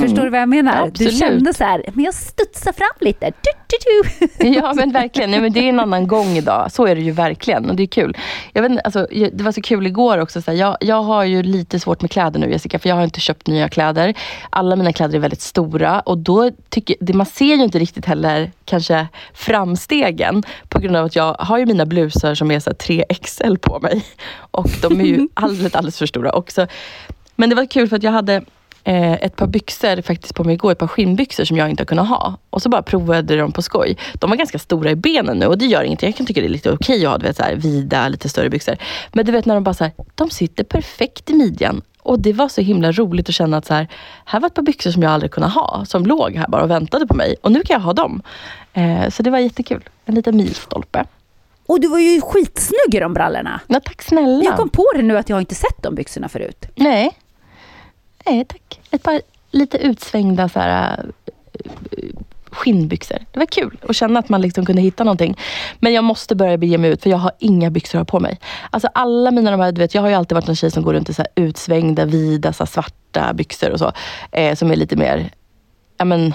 [0.00, 0.72] Förstår du vad jag menar?
[0.72, 0.88] Mm.
[0.88, 1.12] Absolut.
[1.12, 3.26] Du kände så här, men jag studsar fram lite.
[3.26, 4.48] Du, du, du.
[4.60, 6.72] Ja men verkligen, Nej, men det är en annan gång idag.
[6.72, 8.16] Så är det ju verkligen och det är kul.
[8.52, 10.42] Jag vet, alltså, det var så kul igår också.
[10.42, 13.04] Så här, jag, jag har ju lite svårt med kläder nu Jessica, för jag har
[13.04, 14.14] inte köpt nya kläder.
[14.50, 18.06] Alla mina kläder är väldigt stora och då tycker det, man ser ju inte riktigt
[18.06, 22.70] heller kanske framstegen på grund av att jag har ju mina blusar som är så
[22.70, 24.04] här 3XL på mig.
[24.50, 26.30] Och de är ju alldeles, alldeles för stora.
[26.30, 26.66] Och så,
[27.36, 28.42] men det var kul för att jag hade
[28.84, 31.86] eh, ett par byxor faktiskt på mig igår, ett par skinnbyxor som jag inte har
[31.86, 32.36] kunnat ha.
[32.50, 33.96] Och så bara provade dem på skoj.
[34.14, 36.08] De var ganska stora i benen nu och det gör ingenting.
[36.08, 38.28] Jag kan tycka det är lite okej att ha du vet, så här, vida, lite
[38.28, 38.76] större byxor.
[39.12, 41.82] Men du vet när de bara så här, de sitter perfekt i midjan.
[42.02, 43.88] Och det var så himla roligt att känna att så här,
[44.24, 46.70] här var ett par byxor som jag aldrig kunnat ha, som låg här bara och
[46.70, 47.36] väntade på mig.
[47.42, 48.22] Och nu kan jag ha dem.
[48.72, 49.88] Eh, så det var jättekul.
[50.04, 51.04] En liten milstolpe.
[51.66, 53.60] Och du var ju skitsnygg i de brallorna.
[53.66, 54.44] Ja, tack snälla.
[54.44, 56.66] Jag kom på det nu att jag inte sett de byxorna förut.
[56.74, 57.16] Nej.
[58.26, 58.80] Nej, tack.
[58.90, 61.04] Ett par lite utsvängda så här,
[61.92, 62.04] eh,
[62.50, 63.18] skinnbyxor.
[63.32, 65.36] Det var kul att känna att man liksom kunde hitta någonting.
[65.78, 68.20] Men jag måste börja bege mig ut för jag har inga byxor att ha på
[68.20, 68.40] mig.
[68.70, 70.82] Alltså alla mina de här, du vet, jag har ju alltid varit en tjej som
[70.82, 73.92] går runt i så utsvängda, vida, så svarta byxor och så.
[74.32, 75.30] Eh, som är lite mer,
[75.98, 76.34] ja men,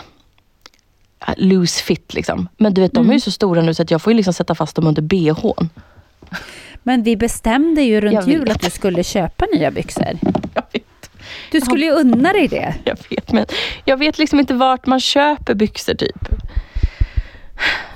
[1.38, 2.48] loose fit liksom.
[2.58, 4.34] Men du vet, de är ju så stora nu så att jag får ju liksom
[4.34, 5.70] sätta fast dem under bhn.
[6.84, 10.20] Men vi bestämde ju runt jul att du skulle köpa nya byxor.
[10.54, 10.85] Jag vet.
[11.52, 12.76] Du skulle ju unna dig det.
[12.84, 13.46] Jag vet, men
[13.86, 16.28] jag vet liksom inte vart man köper byxor typ.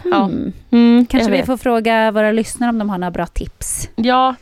[0.04, 0.26] Ja.
[0.26, 0.54] Mm.
[0.72, 3.90] Mm, Kanske vi får fråga våra lyssnare om de har några bra tips.
[3.96, 4.36] Ja,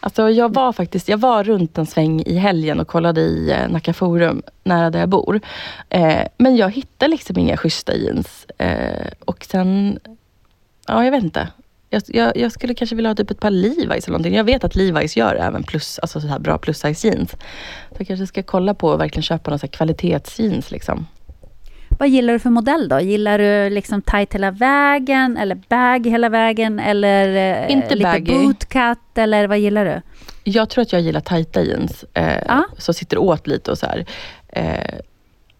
[0.00, 3.68] alltså jag var faktiskt jag var runt en sväng i helgen och kollade i eh,
[3.68, 5.40] Nacka Forum, nära där jag bor.
[5.88, 8.46] Eh, men jag hittade liksom inga schyssta jeans.
[8.58, 9.98] Eh, och sen,
[10.86, 11.48] ja jag vet inte.
[11.92, 14.34] Jag, jag, jag skulle kanske vilja ha typ ett par Levi's eller någonting.
[14.34, 17.30] Jag vet att Levi's gör även plus, alltså så här bra plus size jeans.
[17.90, 21.06] Så jag kanske ska kolla på och verkligen köpa några kvalitetsjeans liksom.
[21.98, 23.00] Vad gillar du för modell då?
[23.00, 27.28] Gillar du liksom tight hela vägen eller bag hela vägen eller
[27.62, 28.32] eh, Inte lite baggy.
[28.32, 30.00] bootcut eller vad gillar du?
[30.44, 32.04] Jag tror att jag gillar tajta jeans.
[32.14, 32.64] Eh, Ja.
[32.78, 34.06] Som sitter åt lite och så här.
[34.48, 34.94] Eh,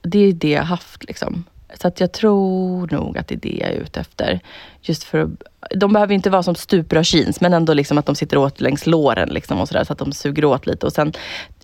[0.03, 1.05] det är det jag har haft.
[1.05, 1.45] Liksom.
[1.81, 4.41] Så att jag tror nog att det är det jag är ute efter.
[4.83, 5.31] Just för att,
[5.75, 9.29] de behöver inte vara som stuprörsjeans, men ändå liksom att de sitter åt längs låren.
[9.29, 10.87] Liksom och så, där, så att de suger åt lite.
[10.87, 11.13] Och sen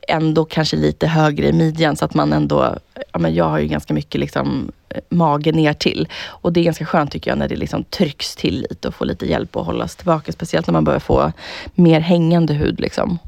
[0.09, 2.77] ändå kanske lite högre i midjan, så att man ändå...
[3.12, 6.09] Ja, men jag har ju ganska mycket liksom, eh, mage ner till.
[6.27, 9.05] Och det är ganska skönt tycker jag, när det liksom trycks till lite och får
[9.05, 10.33] lite hjälp att hållas tillbaka.
[10.33, 11.33] Speciellt när man börjar få
[11.75, 12.81] mer hängande hud.
[12.81, 13.18] Liksom.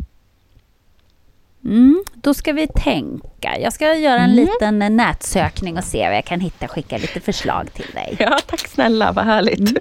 [1.65, 3.59] Mm, då ska vi tänka.
[3.61, 4.45] Jag ska göra en Mm.
[4.47, 6.69] liten nätsökning och se vad jag kan hitta.
[6.69, 8.17] Skicka lite förslag till dig.
[8.19, 9.79] Ja, tack snälla, vad härligt.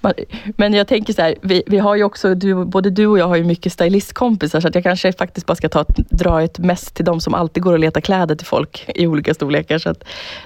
[0.00, 0.12] Man-
[0.56, 3.28] Men jag tänker så här, vi, vi har ju också, du, både du och jag
[3.28, 6.94] har ju mycket stylistkompisar så att jag kanske faktiskt bara ska ta dra ett mest
[6.94, 9.78] till de som alltid går och letar kläder till folk i olika storlekar.
[9.78, 10.04] Så att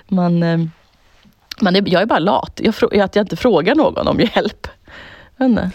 [0.09, 0.59] man, eh,
[1.61, 2.61] man är, jag är bara lat.
[2.64, 4.66] Jag, att jag inte frågar någon om hjälp.
[5.40, 5.70] Inte.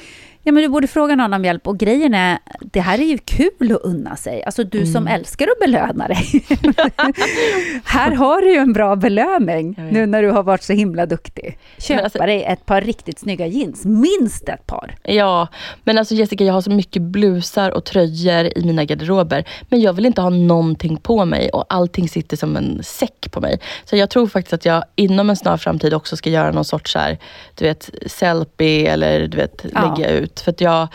[0.45, 1.67] Ja, men du borde fråga någon om hjälp.
[1.67, 4.43] Och grejen är, det här är ju kul att unna sig.
[4.43, 5.13] Alltså du som Mm.
[5.19, 6.25] älskar att belöna dig.
[7.86, 11.58] här har du ju en bra belöning nu när du har varit så himla duktig.
[11.77, 13.86] Köpa alltså- dig ett par riktigt snygga jeans.
[13.86, 14.95] Minst ett par.
[15.03, 15.47] Ja,
[15.84, 19.47] men alltså Jessica, jag har så mycket blusar och tröjor i mina garderober.
[19.69, 23.41] Men jag vill inte ha någonting på mig och allting sitter som en säck på
[23.41, 23.60] mig.
[23.86, 26.91] Så jag tror faktiskt att jag inom en snar framtid också ska göra någon sorts
[26.91, 27.17] så här,
[27.56, 29.95] du vet, selfie eller du vet, Ja.
[29.97, 30.33] lägga ut.
[30.39, 30.88] För att jag,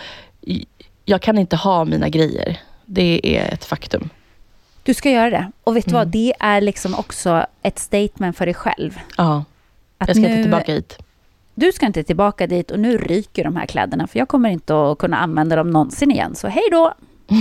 [1.05, 2.61] jag kan inte ha mina grejer.
[2.87, 4.09] Det är ett faktum.
[4.83, 5.51] Du ska göra det.
[5.65, 5.99] Och vet du Mm.
[6.01, 8.99] vad, det är liksom också ett statement för dig själv.
[9.17, 9.45] Ja,
[9.99, 10.99] Att jag ska nu, inte tillbaka hit.
[11.55, 14.91] Du ska inte tillbaka dit och nu ryker de här kläderna för jag kommer inte
[14.91, 16.35] att kunna använda dem någonsin igen.
[16.35, 16.95] Så hej då!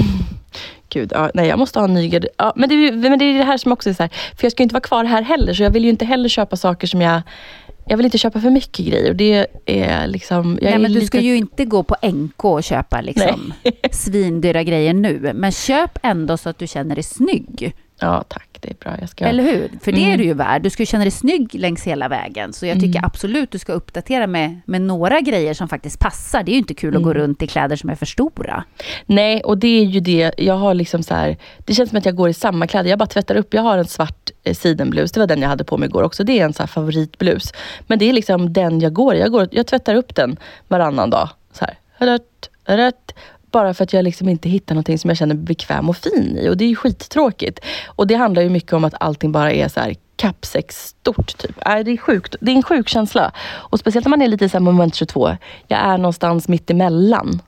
[0.90, 2.34] Gud, ja, nej jag måste ha en ny garderob.
[2.38, 4.62] Ja, men, men det är det här som också är så här, för jag ska
[4.62, 7.02] ju inte vara kvar här heller, så jag vill ju inte heller köpa saker som
[7.02, 7.22] jag...
[7.90, 9.10] Jag vill inte köpa för mycket grejer.
[9.10, 10.58] Och det är liksom...
[10.62, 13.54] Jag Nej, men du lite, ska ju inte gå på NK och köpa liksom
[13.92, 15.32] svindyra grejer nu.
[15.36, 17.76] Men köp ändå så att du känner dig snygg.
[18.00, 18.47] Ja, tack.
[18.62, 18.96] Det är bra.
[19.00, 19.26] Jag ska...
[19.26, 19.72] Eller hur?
[19.82, 20.18] För det är Mm.
[20.18, 20.62] du ju värd.
[20.62, 22.54] Du ska ju känna dig snygg längs hela vägen.
[22.54, 23.06] Så jag tycker Mm.
[23.06, 26.44] absolut du ska uppdatera med, med några grejer som faktiskt passar.
[26.44, 27.22] Det är ju inte kul att gå Mm.
[27.24, 28.64] runt i kläder som är för stora.
[29.06, 30.34] Nej, och det är ju det.
[30.38, 32.90] Jag har liksom så här, det känns som att jag går i samma kläder.
[32.90, 33.54] Jag bara tvättar upp.
[33.54, 35.12] Jag har en svart eh, sidenblus.
[35.12, 36.24] Det var den jag hade på mig igår också.
[36.24, 37.54] Det är en så favoritblus.
[37.88, 39.20] Men det är liksom den jag går i.
[39.20, 41.30] Jag, går, jag tvättar upp den varannan dag.
[41.52, 41.78] Så här.
[42.08, 43.14] Rött, rött.
[43.58, 46.38] Bara för att jag liksom inte hittar någonting som jag känner mig bekväm och fin
[46.38, 46.50] i.
[46.50, 47.60] Och det är ju skittråkigt.
[47.88, 51.38] Och det handlar ju mycket om att allting bara är så här kappsäck stort.
[51.38, 51.60] Typ.
[51.66, 52.36] Nej, det, är sjukt.
[52.42, 53.32] det är en sjuk känsla.
[53.50, 55.38] Och speciellt när man är lite i moment 22.
[55.68, 57.42] Jag är någonstans mitt emellan.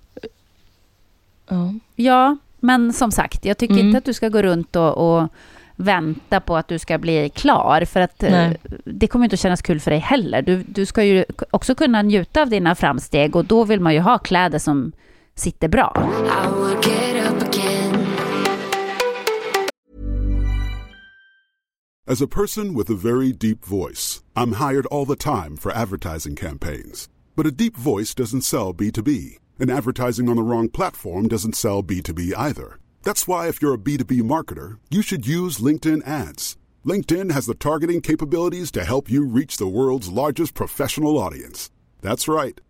[1.48, 1.74] Ja.
[1.96, 3.88] Ja, men som sagt, jag tycker Mm.
[3.88, 5.28] inte att du ska gå runt och, och
[5.76, 7.86] vänta på att du ska bli klar.
[7.86, 8.58] För att eh, Nej.
[8.86, 10.42] det kommer inte att kännas kul för dig heller.
[10.42, 14.00] Du, du ska ju också kunna njuta av dina framsteg och då vill man ju
[14.00, 14.92] ha kläder som
[15.40, 15.90] sitter bra.
[22.10, 26.36] As a person with a very deep voice, I'm hired all the time for advertising
[26.36, 27.08] campaigns.
[27.36, 31.84] But a deep voice doesn't sell B2B, and advertising on the wrong platform doesn't sell
[31.84, 32.80] B2B either.
[33.04, 36.58] That's why, if you're a B2B marketer, you should use LinkedIn ads.
[36.84, 41.70] LinkedIn has the targeting capabilities to help you reach the world's largest professional audience.
[42.02, 42.60] That's right,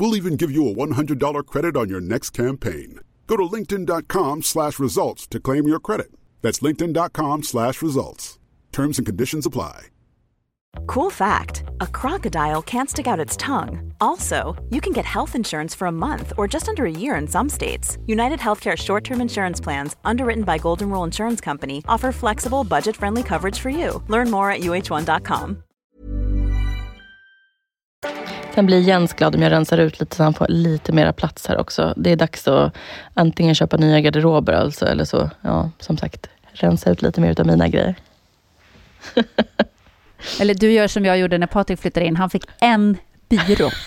[0.00, 3.00] We'll even give you a $100 credit on your next campaign.
[3.26, 6.10] Go to linkedin.com slash results to claim your credit.
[6.40, 8.38] That's linkedin.com slash results.
[8.72, 9.88] Terms and conditions apply.
[10.86, 13.92] Cool fact a crocodile can't stick out its tongue.
[14.00, 17.28] Also, you can get health insurance for a month or just under a year in
[17.28, 17.98] some states.
[18.06, 22.96] United Healthcare short term insurance plans, underwritten by Golden Rule Insurance Company, offer flexible, budget
[22.96, 24.02] friendly coverage for you.
[24.08, 25.62] Learn more at uh1.com.
[28.54, 31.46] Sen blir Jens glad om jag rensar ut lite så han får lite mera plats
[31.46, 31.94] här också.
[31.96, 32.74] Det är dags att
[33.14, 37.46] antingen köpa nya garderober alltså, eller så, ja, som sagt, rensa ut lite mer av
[37.46, 37.94] mina grejer.
[40.40, 42.16] Eller du gör som jag gjorde när Patrik flyttade in.
[42.16, 42.96] Han fick en
[43.28, 43.70] byrå.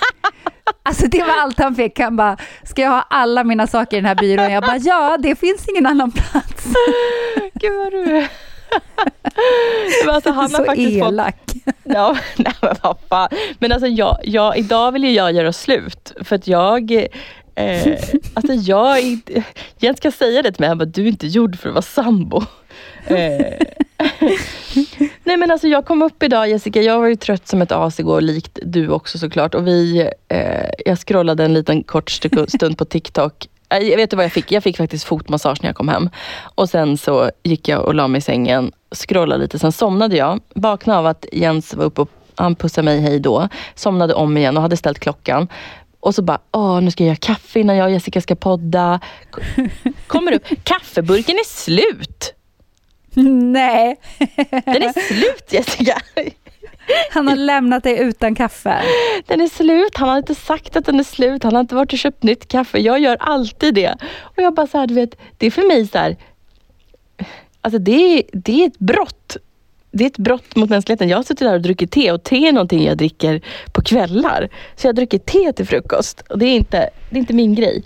[0.86, 2.00] Alltså det var allt han fick.
[2.00, 4.52] Han bara, ska jag ha alla mina saker i den här byrån?
[4.52, 6.66] Jag bara, ja, det finns ingen annan plats.
[7.54, 8.30] Gud vad du är.
[10.06, 11.36] Men alltså, han Så faktiskt fått elak.
[11.84, 13.30] Ja, nej men vad fan.
[13.60, 16.14] Men alltså jag, jag, idag vill ju jag göra slut.
[16.22, 16.92] För att jag,
[17.56, 17.98] eh,
[18.34, 19.44] alltså jag, inte-
[19.80, 21.82] Jens ska säga det till mig, han bara, du är inte gjord för att vara
[21.82, 22.42] sambo.
[23.08, 23.16] Eh,
[25.24, 28.00] nej men alltså jag kom upp idag Jessica, jag var ju trött som ett as
[28.00, 29.56] igår, likt du också såklart.
[29.56, 33.48] Och vi, eh, jag scrollade en liten kort stu- stund på TikTok.
[33.74, 34.52] Eh, Jag vet du vad jag fick?
[34.52, 36.10] Jag fick faktiskt fotmassage när jag kom hem.
[36.56, 40.40] Och sen så gick jag och la mig i sängen, scrollade lite, sen somnade jag.
[40.56, 43.48] Vaknade av att Jens var uppe och han pussade mig hej då.
[43.76, 45.48] Somnade om igen och hade ställt klockan.
[46.00, 49.00] Och så bara, åh nu ska jag göra kaffe innan jag och Jessica ska podda.
[50.08, 52.34] Kommer upp, kaffeburken är slut!
[53.16, 53.96] Nej,
[54.66, 55.98] Den är slut Jessica!
[57.12, 58.82] han har lämnat dig utan kaffe.
[59.28, 61.94] Den är slut, han har inte sagt att den är slut, han har inte varit
[61.94, 62.80] och köpt nytt kaffe.
[62.80, 63.96] Jag gör alltid det.
[64.22, 66.18] Och jag bara så här, du vet, det är för mig så här,
[67.62, 69.38] alltså det är, det är ett brott.
[69.92, 71.10] det är ett brott mot mänskligheten.
[71.10, 73.42] Jag har suttit där och druckit te och te är någonting jag dricker
[73.72, 74.50] på kvällar.
[74.76, 77.84] Så jag dricker te till frukost och det är inte, det är inte min grej.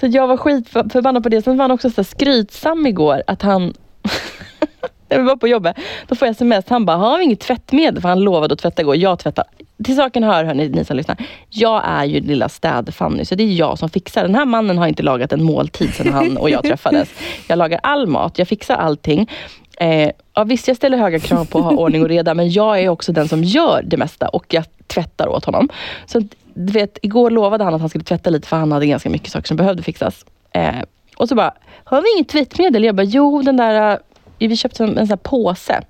[0.00, 1.42] Så jag var skitförbannad på det.
[1.42, 3.74] Sen var han också så skrytsam igår att han
[5.16, 5.76] när vi var på jobbet,
[6.08, 6.64] då får jag sms.
[6.68, 8.02] Han bara, har vi inget tvättmedel?
[8.02, 8.96] För han lovade att tvätta igår.
[8.96, 9.44] Jag tvättar.
[9.84, 11.16] Till saken hör, hörni, ni som lyssnar.
[11.50, 14.22] Jag är ju lilla städ-Fanny, så det är jag som fixar.
[14.22, 17.08] Den här mannen har inte lagat en måltid sedan han och jag träffades.
[17.48, 19.30] Jag lagar all mat, jag fixar allting.
[19.78, 22.80] Eh, ja, visst, jag ställer höga krav på att ha ordning och reda, men jag
[22.80, 25.68] är också den som gör det mesta och jag tvättar åt honom.
[26.06, 26.20] Så
[26.54, 29.32] du vet, igår lovade han att han skulle tvätta lite, för han hade ganska mycket
[29.32, 30.24] saker som behövde fixas.
[30.52, 30.74] Eh,
[31.16, 32.84] och så bara, har vi inget tvättmedel?
[32.84, 33.98] Jag bara, jo den där eh,
[34.38, 35.80] vi köpte en, en sån påse.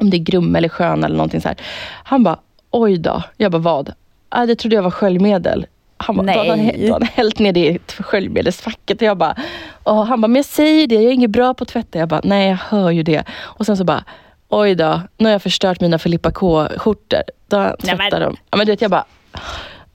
[0.00, 1.56] Om det är Grum eller Skön eller någonting så här.
[2.04, 2.38] Han bara,
[2.70, 3.22] oj då.
[3.36, 3.92] Jag bara, vad?
[4.28, 5.66] Ah, det trodde jag var sköljmedel.
[5.96, 6.34] Han bara, Nej.
[6.34, 8.96] Då hade han hällt ner det i sköljmedelsfacket.
[8.96, 9.36] Och jag bara,
[9.82, 11.98] och han bara, men jag säger det, jag är inget bra på att tvätta.
[11.98, 13.24] Jag bara, nej jag hör ju det.
[13.32, 14.04] Och sen så bara,
[14.48, 17.22] oj då, nu har jag förstört mina Filippa K-skjortor.
[17.48, 18.36] Då tvättar de.
[18.50, 19.04] Ja, men du vet, jag bara,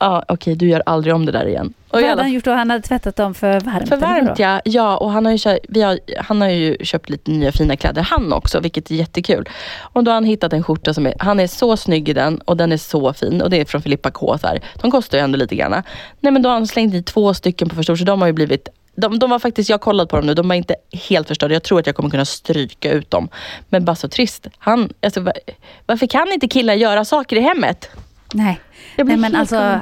[0.01, 1.73] ah, okej okay, du gör aldrig om det där igen.
[1.89, 2.51] Och Vad hade han gjort då?
[2.51, 3.89] Han hade tvättat dem för varmt?
[3.89, 4.61] För varmt ja.
[4.65, 8.01] ja och han har, ju, vi har, han har ju köpt lite nya fina kläder
[8.01, 9.49] han också, vilket är jättekul.
[9.79, 12.37] Och då har han hittat en skjorta som är, han är så snygg i den
[12.37, 13.41] och den är så fin.
[13.41, 14.37] Och det är från Filippa K.
[14.37, 14.61] Så här.
[14.81, 15.83] De kostar ju ändå lite grann.
[16.19, 18.33] Nej men då har han slängt i två stycken på förstår så de har ju
[18.33, 20.75] blivit de, de var faktiskt, jag har kollat på dem nu, de var inte
[21.09, 21.53] helt förstörda.
[21.53, 23.29] Jag tror att jag kommer kunna stryka ut dem.
[23.69, 24.47] Men bara så trist.
[24.57, 25.31] Han, alltså,
[25.85, 27.89] varför kan inte killar göra saker i hemmet?
[28.33, 28.59] Nej,
[28.97, 29.81] Nej men alltså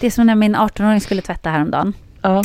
[0.00, 1.94] det är som när min 18-åring skulle tvätta häromdagen.
[2.22, 2.42] Ja.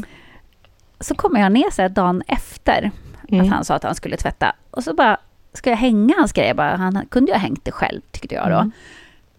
[0.99, 2.91] Så kommer jag ner så här dagen efter
[3.29, 3.45] mm.
[3.45, 4.55] att han sa att han skulle tvätta.
[4.71, 5.17] Och så bara,
[5.53, 6.53] ska jag hänga hans grejer?
[6.53, 8.57] Bara, han kunde ju ha hängt det själv, tyckte jag då.
[8.57, 8.71] Mm.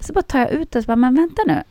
[0.00, 1.62] Så bara tar jag ut det och så bara, men vänta nu.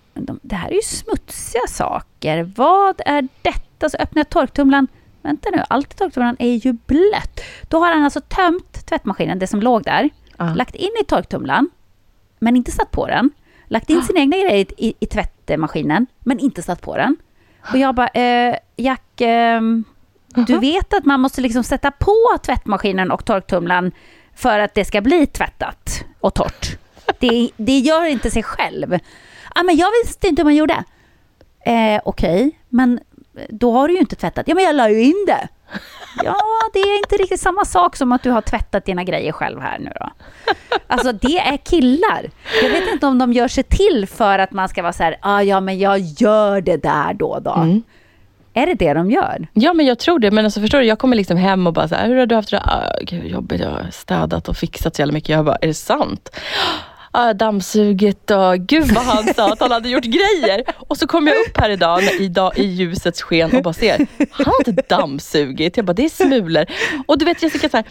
[0.41, 2.51] det här är ju smutsiga saker.
[2.55, 3.89] Vad är detta?
[3.89, 4.87] Så öppnar jag torktumlaren.
[5.21, 7.39] Vänta nu, allt i torktumlaren är ju blött.
[7.61, 10.09] Då har han alltså tömt tvättmaskinen, det som låg där,
[10.41, 10.55] uh.
[10.55, 11.69] lagt in i torktumlaren,
[12.39, 13.29] men inte satt på den
[13.73, 17.17] lagt in sina egna grejer i, i tvättmaskinen, men inte satt på den.
[17.71, 19.61] Och jag bara, eh, Jack, eh,
[20.47, 23.91] du vet att man måste liksom sätta på tvättmaskinen och torktumlaren
[24.35, 26.77] för att det ska bli tvättat och torrt.
[27.19, 28.99] Det, det gör inte sig själv.
[29.55, 30.83] Ah, men jag visste inte hur man gjorde.
[31.65, 32.99] Eh, Okej, okay, men
[33.49, 34.47] då har du ju inte tvättat.
[34.47, 35.47] Ja, men jag la ju in det.
[36.23, 36.35] Ja,
[36.73, 39.79] det är inte riktigt samma sak som att du har tvättat dina grejer själv här
[39.79, 40.09] nu då.
[40.87, 42.29] Alltså det är killar.
[42.63, 45.17] Jag vet inte om de gör sig till för att man ska vara så här,
[45.21, 47.53] ah, ja men jag gör det där då då.
[47.53, 47.83] Mm.
[48.53, 49.47] Är det det de gör?
[49.53, 50.31] Ja, men jag tror det.
[50.31, 52.35] Men alltså, förstår du, jag kommer liksom hem och bara så här, hur har du
[52.35, 52.59] haft det?
[52.59, 55.29] Ah, gud, jobbigt, jag har städat och fixat så jävla mycket.
[55.29, 56.29] Jag bara, är det sant?
[57.13, 60.63] Ah, dammsugit och gud vad han sa att han hade gjort grejer.
[60.87, 64.07] Och så kom jag upp här idag i, dag, i ljusets sken och bara ser,
[64.31, 65.77] han har inte dammsugit.
[65.77, 66.65] Jag bara, det är smulor.
[67.07, 67.85] Och du vet Jessica, så här,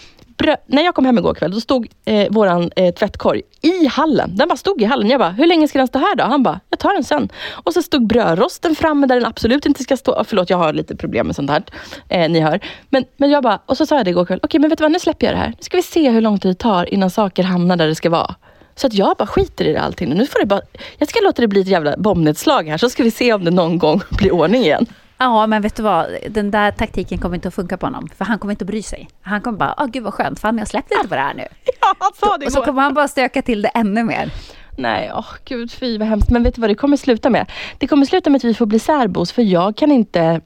[0.66, 4.36] när jag kom hem igår kväll, då stod eh, våran eh, tvättkorg i hallen.
[4.36, 5.08] Den bara stod i hallen.
[5.08, 6.24] Jag bara, hur länge ska den stå här då?
[6.24, 7.28] Han bara, jag tar den sen.
[7.52, 10.24] Och så stod brödrosten framme där den absolut inte ska stå.
[10.24, 11.62] Förlåt, jag har lite problem med sånt här.
[12.08, 12.60] Eh, ni hör.
[12.90, 14.38] Men, men jag bara, och så sa jag det igår kväll.
[14.38, 14.92] Okej, okay, men vet du vad?
[14.92, 15.48] Nu släpper jag det här.
[15.48, 18.10] Nu ska vi se hur lång tid det tar innan saker hamnar där det ska
[18.10, 18.34] vara.
[18.74, 20.14] Så att jag bara skiter i det allting.
[20.14, 20.60] Nu får det bara,
[20.98, 23.50] jag ska låta det bli ett jävla bombnedslag här så ska vi se om det
[23.50, 24.86] någon gång blir ordning igen.
[25.18, 26.06] Ja, men vet du vad?
[26.30, 28.08] Den där taktiken kommer inte att funka på honom.
[28.16, 29.08] För han kommer inte att bry sig.
[29.22, 31.46] Han kommer bara, åh gud vad skönt, fan jag släppte inte på det här nu.
[31.80, 34.30] Ja, han sa det Och så kommer han bara stöka till det ännu mer.
[34.76, 36.30] Nej, åh oh, gud fy vad hemskt.
[36.30, 37.50] Men vet du vad det kommer sluta med?
[37.78, 40.40] Det kommer sluta med att vi får bli särbos för jag kan inte,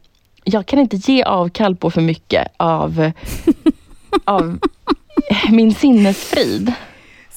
[0.45, 3.13] jag kan inte ge avkall på för mycket av,
[4.25, 4.59] av
[5.51, 6.73] min sinnesfrid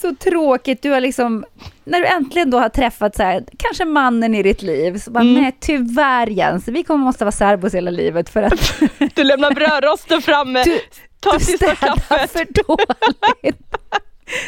[0.01, 0.81] så tråkigt.
[0.81, 1.45] Du har liksom,
[1.83, 5.23] när du äntligen då har träffat så här, kanske mannen i ditt liv, så bara,
[5.23, 5.41] mm.
[5.41, 8.81] nej tyvärr Jens, vi kommer måste vara särbos hela livet för att...
[9.15, 10.79] du lämnar brödrosten framme, du,
[11.19, 12.31] tar du sista kaffet.
[12.31, 13.75] för dåligt.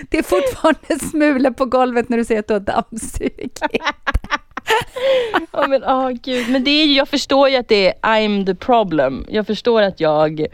[0.09, 3.61] Det är fortfarande smulor på golvet när du säger att du har dammsugit.
[5.51, 6.49] oh, men, oh, gud.
[6.49, 9.25] men det är, jag förstår ju att det är I'm the problem.
[9.29, 10.47] Jag förstår att jag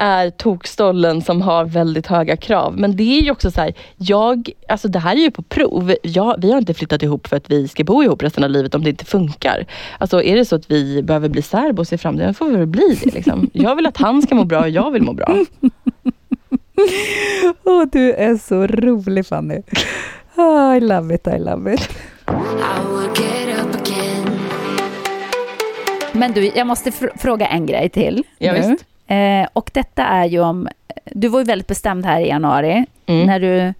[0.00, 2.78] är tokstollen som har väldigt höga krav.
[2.78, 5.94] Men det är ju också så här, jag, alltså det här är ju på prov.
[6.02, 8.74] Jag, vi har inte flyttat ihop för att vi ska bo ihop resten av livet
[8.74, 9.66] om det inte funkar.
[9.98, 12.98] Alltså är det så att vi behöver bli särbos i framtiden, får vi väl bli
[13.04, 13.14] det.
[13.14, 13.50] Liksom.
[13.52, 15.26] Jag vill att han ska må bra och jag vill må bra.
[17.64, 19.62] oh, du är så rolig Fanny.
[20.36, 21.88] Oh, I love it, I love it.
[26.12, 28.24] Men du, jag måste fr fråga en grej till.
[28.38, 28.84] Ja, visst.
[29.10, 30.68] Eh, och detta är ju om...
[31.04, 33.26] Du var ju väldigt bestämd här i januari, mm.
[33.26, 33.74] när du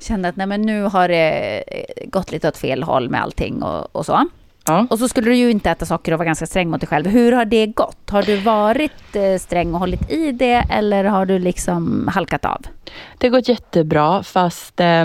[0.00, 1.64] kände att nej, men nu har det
[2.04, 4.26] gått lite åt fel håll med allting och, och så.
[4.66, 4.86] Ja.
[4.90, 7.06] Och så skulle du ju inte äta socker och vara ganska sträng mot dig själv.
[7.06, 8.10] Hur har det gått?
[8.10, 12.66] Har du varit eh, sträng och hållit i det eller har du liksom halkat av?
[13.18, 15.04] Det har gått jättebra fast eh,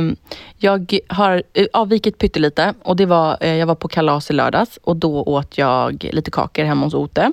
[0.57, 4.79] jag har eh, avvikit pyttelite och det var, eh, jag var på kalas i lördags
[4.83, 7.31] och då åt jag lite kakor hemma hos Ote.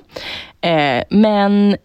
[0.61, 1.77] Eh, men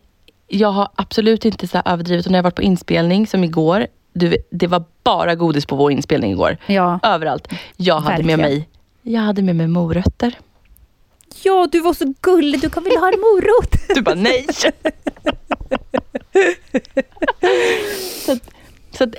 [0.51, 4.37] jag har absolut inte så överdrivit och när jag varit på inspelning som igår, du,
[4.51, 6.57] det var bara godis på vår inspelning igår.
[6.67, 7.01] Ja.
[7.03, 7.49] Överallt.
[7.77, 8.69] Jag hade med mig
[9.03, 10.39] jag hade med mig morötter.
[11.43, 12.61] Ja, du var så gullig.
[12.61, 13.75] Du kan väl ha en morot?
[13.95, 14.47] Du bara nej.
[18.27, 18.37] så
[19.01, 19.15] så att,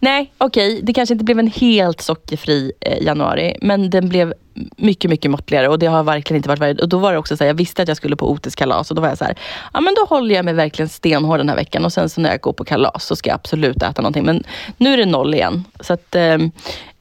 [0.00, 4.34] nej, okej, det kanske inte blev en helt sockerfri eh, januari, men den blev
[4.76, 7.36] mycket, mycket måttligare och det har verkligen inte varit varje Och då var det också
[7.36, 9.24] så här, jag visste att jag skulle på Otis kalas och då var jag så
[9.24, 9.38] här,
[9.72, 12.30] ja men då håller jag mig verkligen stenhård den här veckan och sen så när
[12.30, 14.24] jag går på kalas så ska jag absolut äta någonting.
[14.24, 14.44] Men
[14.76, 15.64] nu är det noll igen.
[15.80, 16.38] Så att eh,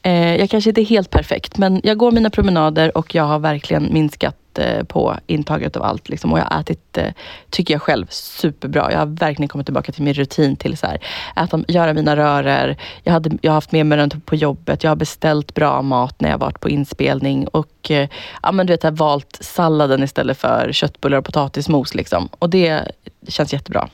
[0.02, 3.40] eh jag kanske inte är helt perfekt, men jag går mina promenader och jag har
[3.40, 6.10] verkligen minskat eh, på intaget av allt.
[6.10, 6.34] Liksom.
[6.34, 7.14] Och jag har ätit, eh,
[7.50, 8.92] tycker jag själv, superbra.
[8.92, 11.00] Jag har verkligen kommit tillbaka till min rutin till så här,
[11.44, 12.76] äta, göra mina röror.
[13.04, 14.84] Jag, hade, jag har haft med mig den på jobbet.
[14.84, 17.48] Jag har beställt bra mat när jag varit på inspelning.
[17.48, 18.10] Och eh,
[18.44, 21.96] ja, men du vet, jag har valt salladen istället för köttbullar och potatismos.
[21.96, 22.30] Liksom.
[22.40, 22.92] Och det
[23.28, 23.90] känns jättebra.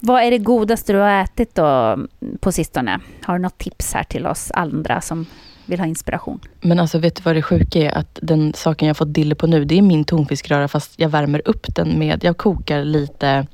[0.00, 1.98] Vad är det godaste du har ätit då
[2.40, 3.00] på sistone?
[3.22, 5.26] Har du något tips här till oss andra som
[5.68, 6.40] vill ha inspiration?
[6.60, 7.98] Men alltså vet du vad det sjuka är?
[7.98, 11.42] Att den saken jag fått dille på nu, det är min tonfiskröra fast jag värmer
[11.44, 13.46] upp den med, jag kokar lite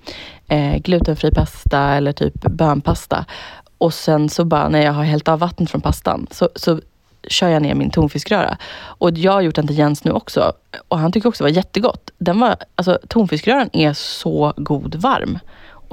[0.48, 3.24] eh, glutenfri pasta eller typ bönpasta.
[3.78, 6.80] Och sen så bara när jag har hällt av vattnet från pastan så, så
[7.28, 8.58] kör jag ner min tonfiskröra.
[8.76, 10.52] Och jag har gjort den till Jens nu också.
[10.88, 12.10] Och han tycker också det var jättegott.
[12.18, 15.38] Den var, alltså, tonfiskröran är så god varm.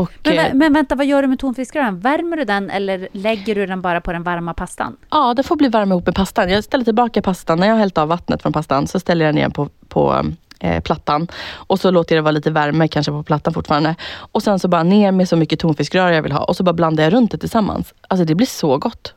[0.02, 2.00] Och, Men, eh, men vänta, vad gör du med tonfiskröran?
[2.00, 4.98] Värmer du den eller lägger du den bara på den varma pastan?
[5.10, 6.50] Ja, det får bli varm ihop med pastan.
[6.50, 7.60] Jag ställer tillbaka pastan.
[7.60, 10.26] När jag har hällt av vattnet från pastan så ställer jag ner på, på
[10.60, 11.28] eh, plattan.
[11.52, 13.96] Och så låter jag det vara lite värme kanske på plattan fortfarande.
[14.14, 16.44] Och sen så bara ner med så mycket tonfiskröra jag vill ha.
[16.44, 17.94] Och så bara blandar jag runt det tillsammans.
[18.08, 19.14] Alltså det blir så gott.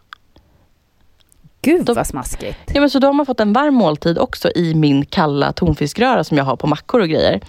[1.65, 2.59] Gud vad smaskigt.
[2.75, 6.25] Ja, men så då har man fått en varm måltid också i min kalla tonfiskröra
[6.25, 7.41] som jag har på mackor och grejer.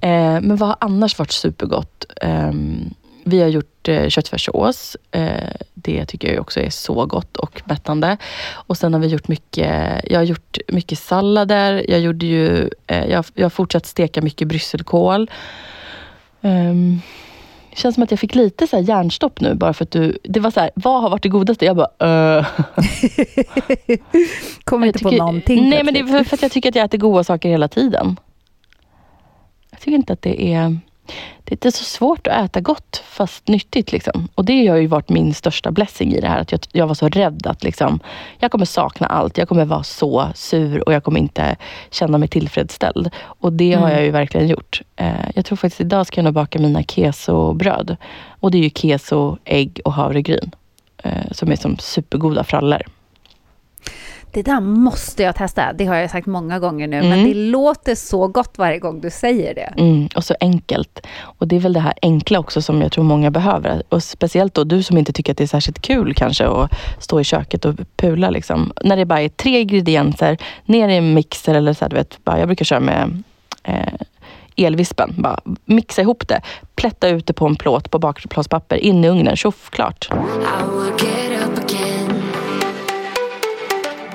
[0.00, 2.04] Eh, men vad har annars varit supergott?
[2.20, 2.94] Ehm,
[3.24, 4.96] vi har gjort eh, köttfärssås.
[5.10, 8.16] Eh, det tycker jag också är så gott och mättande.
[8.52, 11.90] Och sen har vi gjort mycket, jag har gjort mycket sallader.
[11.90, 15.30] Jag, gjorde ju, eh, jag, jag har fortsatt steka mycket brysselkål.
[16.42, 17.00] Ehm,
[17.74, 20.18] det känns som att jag fick lite så här hjärnstopp nu bara för att du...
[20.22, 21.64] Det var så här, vad har varit det godaste?
[21.64, 22.46] Jag bara, uh.
[24.64, 25.68] Kommer inte på tycker- någonting.
[25.70, 28.16] Nej, men det är för att jag tycker att jag äter goda saker hela tiden.
[29.70, 30.78] Jag tycker inte att det är...
[31.44, 33.92] Det är inte så svårt att äta gott fast nyttigt.
[33.92, 34.28] Liksom.
[34.34, 36.40] Och det har ju varit min största blessing i det här.
[36.40, 38.00] Att jag, jag var så rädd att liksom,
[38.38, 39.38] jag kommer sakna allt.
[39.38, 41.56] Jag kommer vara så sur och jag kommer inte
[41.90, 43.10] känna mig tillfredsställd.
[43.22, 43.92] Och det har Mm.
[43.96, 44.82] jag ju verkligen gjort.
[44.96, 47.96] Eh, jag tror faktiskt idag ska jag nog baka mina kesobröd.
[48.40, 50.50] Och det är ju keso, ägg och havregryn.
[51.02, 52.82] Eh, som är som supergoda frallor.
[54.34, 55.72] Det där måste jag testa.
[55.72, 57.02] Det har jag sagt många gånger nu.
[57.02, 57.24] Men Mm.
[57.28, 59.72] det låter så gott varje gång du säger det.
[59.76, 61.06] Mm, och så enkelt.
[61.22, 63.82] Och det är väl det här enkla också som jag tror många behöver.
[63.88, 67.20] Och speciellt då du som inte tycker att det är särskilt kul kanske att stå
[67.20, 68.30] i köket och pula.
[68.30, 68.72] Liksom.
[68.84, 72.24] När det bara är tre ingredienser, ner i en mixer eller så här, du vet,
[72.24, 73.22] bara, jag brukar köra med
[73.62, 73.92] eh,
[74.56, 75.14] elvispen.
[75.18, 76.40] Bara mixa ihop det,
[76.74, 80.08] plätta ut det på en plåt på bakplåtspapper, in i ugnen, tjoff, klart.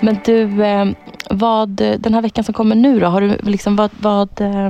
[0.02, 0.86] Men du, eh,
[1.30, 4.70] vad, den här veckan som kommer nu då, har du liksom, vad, vad, eh,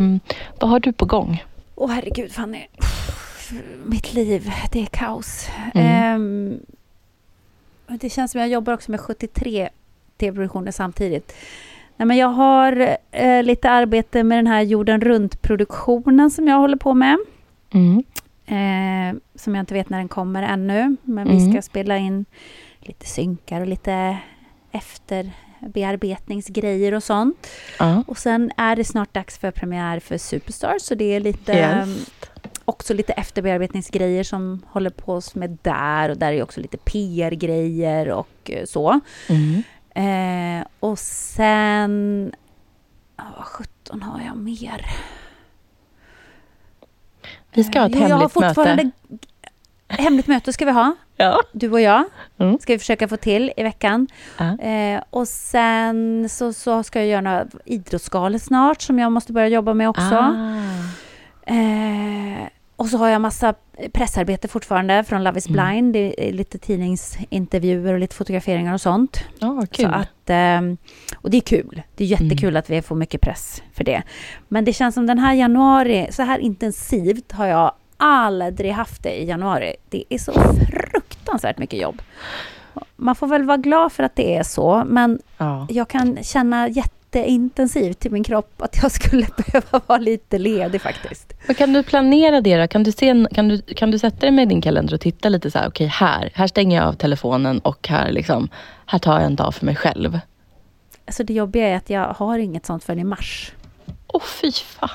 [0.60, 1.44] vad har du på gång?
[1.76, 2.66] Åh herregud Fanny.
[3.86, 5.50] Mitt liv, det är kaos.
[5.74, 5.88] Mm.
[5.88, 6.60] Ehm,
[8.00, 9.70] det känns som jag jobbar också med 73
[10.18, 11.34] tv-produktioner samtidigt.
[11.98, 16.78] Nej, men jag har eh, lite arbete med den här jorden runt-produktionen som jag håller
[16.78, 17.18] på med.
[17.74, 18.04] Mm.
[18.46, 20.96] Eh, som jag inte vet när den kommer ännu.
[21.04, 21.52] Men vi Mm.
[21.52, 22.26] ska spela in
[22.80, 24.18] lite synkar och lite
[24.72, 27.48] efterbearbetningsgrejer och sånt.
[27.80, 28.04] Ja.
[28.08, 31.88] Och sen är det snart dags för premiär för Superstar, så det är lite, Yes.
[31.88, 32.06] um,
[32.66, 36.10] också lite efterbearbetningsgrejer som håller på med där.
[36.10, 39.00] Och där är också lite PR-grejer och eh, så.
[39.30, 39.64] Mm.
[40.60, 42.32] Eh, och sen...
[43.38, 44.86] Vad sjutton har jag mer?
[47.54, 48.84] Vi ska ha ett har hemligt fortfarande...
[48.84, 48.92] möte.
[49.88, 51.40] Hemligt möte ska vi ha, Ja.
[51.52, 52.04] du och jag.
[52.38, 52.60] Mm.
[52.60, 54.08] Ska vi försöka få till i veckan.
[54.38, 54.58] Ja.
[54.60, 59.48] Eh, och sen så, så ska jag göra några idrottsgalor snart som jag måste börja
[59.48, 60.16] jobba med också.
[60.16, 61.54] Ah.
[61.54, 63.54] Eh, och så har jag massa
[63.94, 65.66] pressarbete fortfarande från Love is Mm.
[65.68, 65.94] blind.
[65.94, 69.24] Det är lite tidningsintervjuer och lite fotograferingar och sånt.
[69.40, 69.86] Ja, kul.
[69.86, 70.78] Så att, ehm,
[71.16, 71.82] och det är kul.
[71.96, 72.60] Det är jättekul Mm.
[72.60, 74.04] att vi får mycket press för det.
[74.48, 79.22] Men det känns som den här januari, så här intensivt har jag aldrig haft det
[79.22, 79.76] i januari.
[79.90, 80.99] Det är så fruktansvärt
[81.58, 82.02] mycket jobb.
[82.96, 85.68] Man får väl vara glad för att det är så, men ja.
[85.70, 91.34] jag kan känna jätteintensivt till min kropp att jag skulle behöva vara lite ledig faktiskt.
[91.46, 92.68] Men kan du planera det då?
[92.68, 95.52] Kan du, se, kan, du, kan du sätta dig med din kalender och titta lite
[95.52, 98.50] så här, okej här, här stänger jag av telefonen och här, liksom,
[98.86, 100.20] här tar jag en dag för mig själv.
[101.06, 103.52] Alltså det jobbiga är att jag har inget sånt förrän i mars.
[104.08, 104.90] Åh fy fan.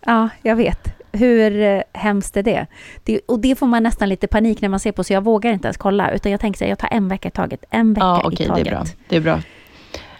[0.00, 0.88] Ja, jag vet.
[1.16, 2.66] Hur eh, hemskt är det?
[3.04, 3.20] det?
[3.28, 5.66] Och det får man nästan lite panik när man ser på, så jag vågar inte
[5.68, 6.10] ens kolla.
[6.10, 7.64] Utan jag tänker så här, jag tar en vecka i taget.
[7.70, 8.66] En vecka Ja i okej, det taget.
[8.66, 8.84] är bra.
[9.08, 9.40] Det är bra.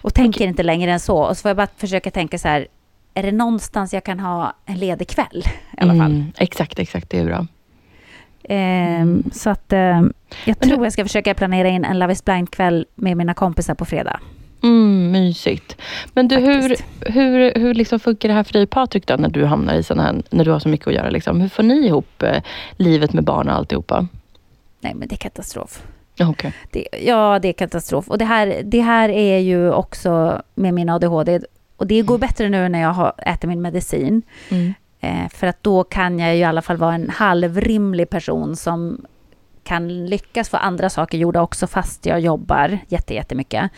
[0.03, 1.19] Och tänker inte längre än så.
[1.19, 2.67] Och så får jag bara försöka tänka så här,
[3.15, 5.43] är det någonstans jag kan ha en ledig kväll?
[5.73, 6.11] I alla fall.
[6.11, 7.47] Mm, exakt, exakt, det är bra.
[8.49, 10.07] Ehm, så att eh, jag
[10.45, 13.75] Men tror du- jag ska försöka planera in en Love is blind-kväll med mina kompisar
[13.75, 14.21] på fredag.
[14.63, 15.77] Mm, mysigt.
[16.15, 16.85] Men du, hur, Faktiskt.
[17.01, 19.99] hur, hur liksom funkar det här för dig Patrik då, när du hamnar i sån
[19.99, 21.11] här, när du har så mycket att göra?
[21.11, 21.41] Liksom?
[21.41, 22.43] Hur får ni ihop eh,
[22.77, 24.09] livet med barn och alltihopa?
[24.81, 25.83] Nej, men det är katastrof.
[26.15, 26.53] Ja, okej.
[26.71, 28.09] Det, ja, det är katastrof.
[28.09, 31.41] Och det här, det här är ju också med min ADHD.
[31.77, 34.23] Och det går bättre nu när jag har, äter min medicin.
[34.49, 34.75] Mm.
[35.01, 39.07] Eh, för att då kan jag ju i alla fall vara en halvrimlig person som
[39.65, 43.71] kan lyckas få andra saker gjorda också fast jag jobbar jätte, jättemycket.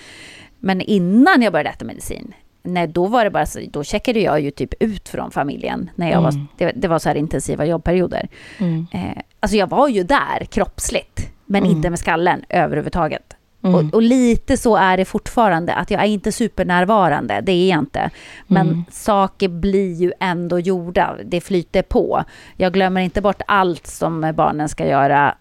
[0.60, 4.40] Men innan jag började äta medicin, nej, då var det bara så, då checkade jag
[4.40, 5.90] ju typ ut från familjen.
[5.94, 6.46] När jag var, Mm.
[6.56, 8.28] det, det var så här intensiva jobbperioder.
[8.58, 8.86] Mm.
[8.92, 11.76] Eh, alltså jag var ju där kroppsligt, men Mm.
[11.76, 13.34] inte med skallen överhuvudtaget.
[13.62, 13.74] Mm.
[13.74, 17.78] Och, och lite så är det fortfarande, att jag är inte supernärvarande, det är jag
[17.78, 18.10] inte.
[18.46, 18.84] Men Mm.
[18.90, 22.24] saker blir ju ändå gjorda, det flyter på.
[22.56, 25.34] Jag glömmer inte bort allt som barnen ska göra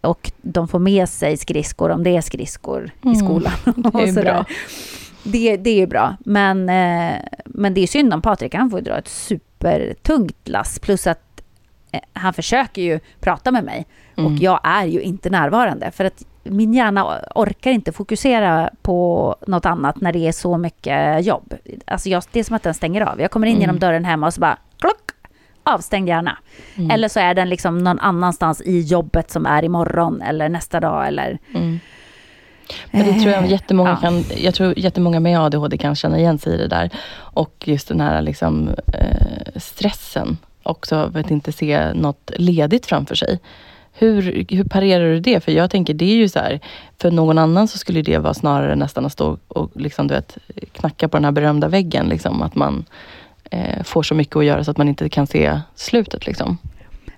[0.00, 3.14] och de får med sig skridskor om det är skridskor i Mm.
[3.16, 3.52] skolan.
[3.76, 4.44] Det är bra.
[5.22, 8.80] Det, det är ju bra, men, eh, men det är synd om Patrik, han får
[8.80, 10.78] dra ett supertungt lass.
[10.78, 11.42] Plus att
[11.92, 13.86] eh, han försöker ju prata med mig
[14.18, 14.32] Mm.
[14.32, 15.90] och jag är ju inte närvarande.
[15.90, 21.24] För att min hjärna orkar inte fokusera på något annat när det är så mycket
[21.26, 21.54] jobb.
[21.86, 23.20] Alltså jag, det är som att den stänger av.
[23.20, 23.60] Jag kommer in Mm.
[23.60, 25.10] genom dörren hemma och så bara klock,
[25.66, 26.38] avstängd hjärna.
[26.76, 26.90] Mm.
[26.90, 31.08] Eller så är den liksom någon annanstans i jobbet som är imorgon eller nästa dag
[31.08, 31.38] eller...
[31.54, 31.80] Mm.
[32.90, 33.96] Men det tror jag jättemånga Ja.
[33.96, 36.90] kan, jag tror jättemånga med ADHD kan känna igen sig i det där.
[37.16, 43.14] Och just den här liksom, eh, stressen också av att inte se något ledigt framför
[43.14, 43.40] sig.
[43.92, 45.44] Hur, hur parerar du det?
[45.44, 46.60] För jag tänker, det är ju så här,
[46.98, 50.38] för någon annan så skulle det vara snarare nästan att stå och liksom, du vet,
[50.72, 52.08] knacka på den här berömda väggen.
[52.08, 52.84] Liksom, att man
[53.50, 56.26] eh, får så mycket att göra så att man inte kan se slutet.
[56.26, 56.58] Liksom.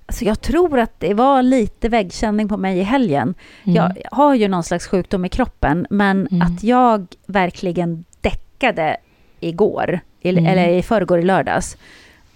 [0.07, 3.35] Alltså jag tror att det var lite väggkänning på mig i helgen.
[3.65, 3.75] Mm.
[3.77, 6.43] Jag har ju någon slags sjukdom i kroppen, men Mm.
[6.43, 8.97] att jag verkligen däckade
[9.41, 10.53] igår, eller, Mm.
[10.53, 11.77] eller i förrgår i lördags.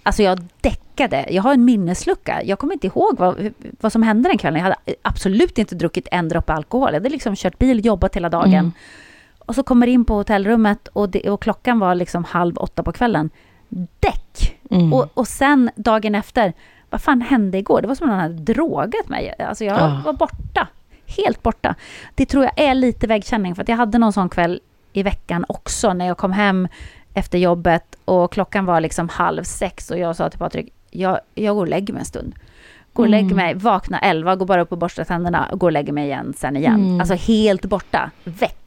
[0.03, 1.25] Alltså jag däckade.
[1.29, 2.41] Jag har en minneslucka.
[2.43, 3.49] Jag kommer inte ihåg vad,
[3.81, 4.57] vad som hände den kvällen.
[4.57, 6.87] Jag hade absolut inte druckit en droppe alkohol.
[6.87, 8.53] Jag hade liksom kört bil, jobbat hela dagen.
[8.53, 8.71] Mm.
[9.39, 12.91] Och så kommer in på hotellrummet och, det, och klockan var liksom halv åtta på
[12.91, 13.29] kvällen.
[13.99, 14.59] Däck!
[14.69, 14.93] Mm.
[14.93, 16.53] Och, och sen dagen efter,
[16.89, 17.81] vad fan hände igår?
[17.81, 19.33] Det var som om någon hade drogat mig.
[19.39, 20.01] Alltså jag Ja.
[20.05, 20.67] var borta.
[21.17, 21.75] Helt borta.
[22.15, 24.61] Det tror jag är lite väggkänning, för att jag hade någon sån kväll
[24.93, 26.67] i veckan också, när jag kom hem
[27.13, 31.55] efter jobbet och klockan var liksom halv sex och jag sa till Patrik, jag, jag
[31.55, 32.35] går och lägger mig en stund.
[32.93, 33.23] Går och Mm.
[33.23, 36.05] lägger mig, vaknar elva, går bara upp och borstar tänderna och går och lägger mig
[36.05, 36.73] igen sen igen.
[36.75, 36.99] Mm.
[36.99, 38.57] Alltså helt borta, väck.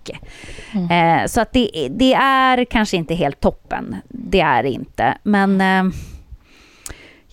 [0.74, 0.90] Mm.
[0.90, 3.96] Eh, så att det, det är kanske inte helt toppen.
[4.08, 5.18] Det är det inte.
[5.22, 5.94] Men eh,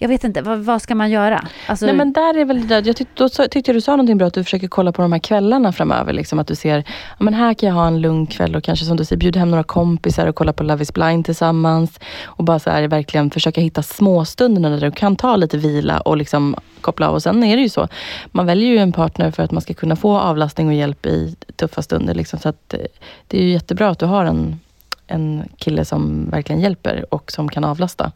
[0.03, 1.47] jag vet inte, vad, vad ska man göra?
[1.67, 4.17] Alltså, Nej men där är väl det jag tyck, då tyckte jag du sa någonting
[4.17, 6.13] bra, att du försöker kolla på de här kvällarna framöver.
[6.13, 8.85] Liksom, att du ser, ja, men här kan jag ha en lugn kväll och kanske
[8.85, 11.99] som du säger, bjuda hem några kompisar och kolla på Love is blind tillsammans.
[12.23, 16.17] Och bara så här, verkligen försöka hitta småstunderna där du kan ta lite vila och
[16.17, 17.13] liksom koppla av.
[17.13, 17.87] Och sen är det ju så,
[18.31, 21.35] man väljer ju en partner för att man ska kunna få avlastning och hjälp i
[21.55, 22.13] tuffa stunder.
[22.13, 22.79] Liksom, så att, eh,
[23.27, 24.59] det är ju jättebra att du har en,
[25.07, 28.11] en kille som verkligen hjälper och som kan avlasta.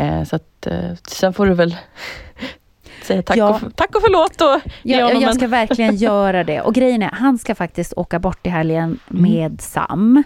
[0.00, 1.76] Eh, så att, eh, sen får du väl
[3.02, 3.48] säga tack, Ja.
[3.66, 6.60] och, tack och förlåt och jag, honom jag ska verkligen göra det.
[6.60, 9.22] Och grejen är, han ska faktiskt åka bort i helgen Mm.
[9.22, 10.22] med Sam.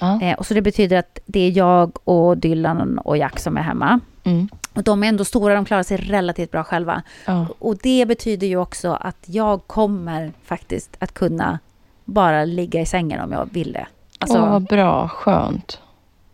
[0.00, 0.22] Ja.
[0.22, 3.62] Eh, och så det betyder att det är jag och Dylan och Jack som är
[3.62, 4.00] hemma.
[4.24, 4.48] Mm.
[4.74, 7.02] Och de är ändå stora, de klarar sig relativt bra själva.
[7.26, 7.46] Ja.
[7.58, 11.58] Och det betyder ju också att jag kommer faktiskt att kunna
[12.04, 13.86] bara ligga i sängen om jag vill det.
[14.18, 15.08] Alltså, Åh, vad bra.
[15.08, 15.80] Skönt.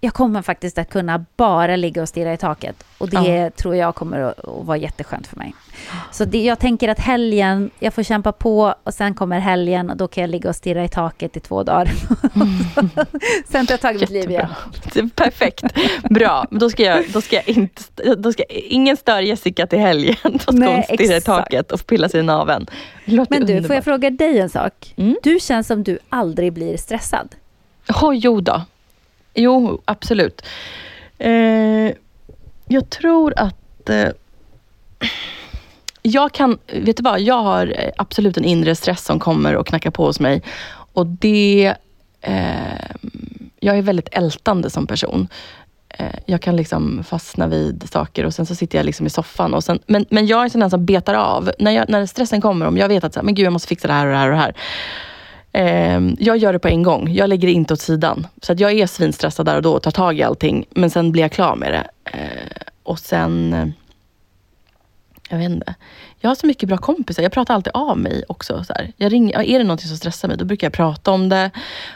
[0.04, 2.84] Jag kommer faktiskt att kunna bara ligga och stirra i taket.
[2.98, 3.50] Och det Ja.
[3.50, 5.54] tror jag kommer att, att vara jätteskönt för mig.
[6.12, 9.96] Så det, jag tänker att helgen, jag får kämpa på och sen kommer helgen och
[9.96, 11.90] då kan jag ligga och stirra i taket i två dagar.
[13.48, 14.48] sen tar jag tag i mitt liv igen.
[15.14, 15.64] Perfekt.
[16.10, 17.82] Bra, men då ska jag, då ska jag inte,
[18.16, 20.16] då ska ingen störa Jessica till helgen.
[20.22, 21.26] Då ska Nej, hon stirra i exakt.
[21.26, 22.66] taket och pilla sig i naveln.
[23.04, 23.74] Men du, får underbart.
[23.74, 24.94] jag fråga dig en sak?
[24.96, 25.16] Mm.
[25.22, 27.28] Du känns som du aldrig blir stressad.
[28.02, 28.62] Oh, jo då.
[29.34, 30.42] Jo, absolut.
[31.18, 31.92] Eh,
[32.68, 34.08] jag tror att eh,
[36.02, 39.66] jag kan, vet du vad, jag har eh, absolut en inre stress som kommer och
[39.66, 40.42] knackar på hos mig.
[40.92, 41.74] Och det,
[42.20, 42.90] eh,
[43.60, 45.28] jag är väldigt ältande som person.
[45.88, 49.54] Eh, jag kan liksom fastna vid saker och sen så sitter jag liksom i soffan.
[49.54, 51.50] Och sen, men, men jag är en sån där som betar av.
[51.58, 53.68] När, jag, när stressen kommer, om jag vet att så här, men gud, jag måste
[53.68, 54.54] fixa det här och det här och det här.
[55.54, 57.12] Eh, jag gör det på en gång.
[57.12, 58.26] Jag lägger det inte åt sidan.
[58.42, 60.66] Så att jag är svinstressad där och då och tar tag i allting.
[60.70, 62.10] Men sen blir jag klar med det.
[62.18, 63.52] Eh, och sen...
[63.52, 63.68] Eh,
[65.28, 65.74] jag vet inte.
[66.20, 67.22] Jag har så mycket bra kompisar.
[67.22, 68.64] Jag pratar alltid av mig också.
[68.64, 68.92] Så här.
[68.96, 71.50] Jag ringer, är det någonting som stressar mig, då brukar jag prata om det.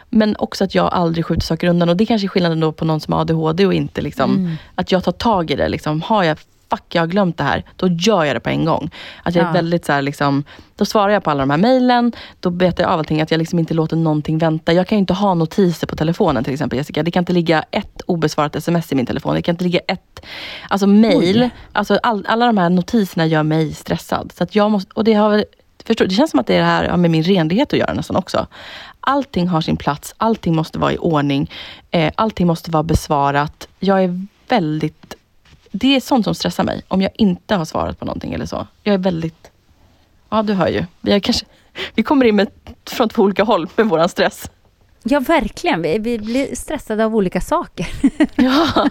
[0.08, 1.88] Men också att jag aldrig skjuter saker undan.
[1.88, 4.92] Och det kanske är skillnaden då på någon som har ADHD och inte liksom, att
[4.92, 5.68] jag tar tag i det.
[5.68, 6.02] Liksom.
[6.02, 6.38] Har jag
[6.70, 7.64] fuck, jag har glömt det här.
[7.76, 8.90] Då gör jag det på en gång.
[9.22, 9.52] Att jag är Ja.
[9.52, 10.44] väldigt så här, liksom,
[10.76, 12.12] då svarar jag på alla de här mejlen.
[12.40, 13.20] Då betar jag av allting.
[13.20, 14.72] Att jag liksom inte låter någonting vänta.
[14.72, 17.02] Jag kan ju inte ha notiser på telefonen till exempel Jessica.
[17.02, 19.34] Det kan inte ligga ett obesvarat sms i min telefon.
[19.34, 20.20] Det kan inte ligga ett
[20.68, 21.50] alltså mejl.
[21.72, 24.32] Alltså all, alla de här notiserna gör mig stressad.
[24.36, 25.44] Så att jag måste, och det, har,
[25.84, 28.46] förstår, det känns som att det här har med min renlighet att göra nästan också.
[29.00, 30.14] Allting har sin plats.
[30.18, 31.50] Allting måste vara i ordning.
[31.90, 33.68] Eh, allting måste vara besvarat.
[33.80, 35.14] Jag är väldigt
[35.70, 36.82] det är sånt som stressar mig.
[36.88, 38.66] Om jag inte har svarat på någonting eller så.
[38.82, 39.50] Jag är väldigt...
[40.30, 40.84] Ja, du hör ju.
[41.00, 41.46] Vi, är kanske,
[41.94, 42.48] vi kommer in med,
[42.90, 44.50] från två olika håll med våran stress.
[45.02, 45.82] Ja, verkligen.
[45.82, 47.86] Vi, vi blir stressade av olika saker.
[48.34, 48.88] Ja.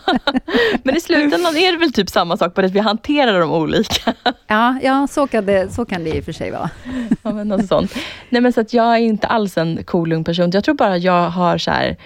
[0.83, 4.13] Men i slutändan är det väl typ samma sak, bara att vi hanterar dem olika.
[4.47, 6.69] Ja, ja så, kan det, så kan det i och för sig vara.
[7.23, 7.95] Ja, men något sånt.
[8.29, 10.51] Nej, men så att jag är inte alls en cool, lugn person.
[10.53, 11.97] Jag tror bara jag har så här...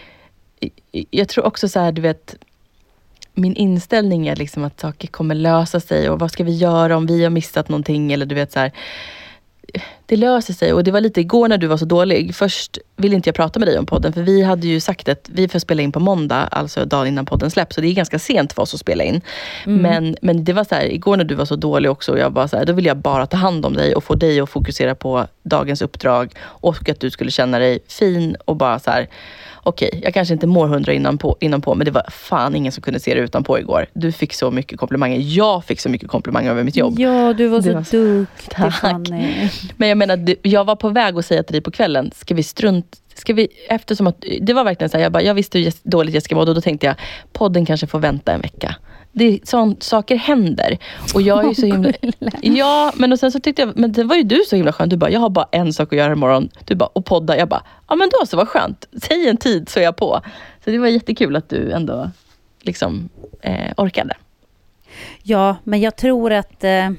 [1.11, 2.35] Jag tror också så här, du vet...
[3.33, 7.05] Min inställning är liksom att saker kommer lösa sig och vad ska vi göra om
[7.05, 8.71] vi har missat någonting eller du vet så här.
[10.11, 12.35] Det löser sig och det var lite igår när du var så dålig.
[12.35, 15.29] Först ville inte jag prata med dig om podden för vi hade ju sagt att
[15.33, 17.75] vi får spela in på måndag, alltså dagen innan podden släpps.
[17.75, 19.21] Så det är ganska sent för oss att spela in.
[19.65, 22.33] Men, men det var så här, igår när du var så dålig också, och jag
[22.33, 24.49] bara så här, då ville jag bara ta hand om dig och få dig att
[24.49, 29.07] fokusera på dagens uppdrag och att du skulle känna dig fin och bara så här,
[29.63, 32.71] okej, jag kanske inte mår hundra innan på, innan på, men det var fan ingen
[32.71, 33.85] som kunde se det utanpå igår.
[33.93, 35.19] Du fick så mycket komplimanger.
[35.21, 36.99] Jag fick så mycket komplimanger över mitt jobb.
[36.99, 38.73] Ja, du var Det så, var så- duktig Tack.
[38.75, 39.49] Fanny.
[39.77, 42.35] Men jag menar, du- jag var på väg att säga till dig på kvällen, ska
[42.35, 42.97] vi strunt...
[43.13, 46.15] Ska vi, eftersom att, det var verkligen så här, jag, bara, jag visste hur dåligt
[46.15, 46.95] Jessica mådde och då tänkte jag,
[47.33, 48.75] podden kanske får vänta en vecka.
[49.11, 50.77] Det, sånt, saker händer.
[51.13, 51.91] Och jag är ju så himla...
[52.41, 54.89] Ja, men och sen så tyckte jag, men det var ju du så himla skönt.
[54.89, 56.49] Du bara, jag har bara en sak att göra imorgon.
[56.65, 57.37] Du bara, och podda.
[57.37, 58.85] Jag bara, ja men då så, vad skönt.
[59.03, 60.21] Säg en tid så är jag på.
[60.65, 62.11] Så det var jättekul att du ändå
[62.61, 63.09] liksom
[63.41, 64.13] eh, orkade.
[65.23, 66.63] Ja, men jag tror att...
[66.63, 66.89] Eh,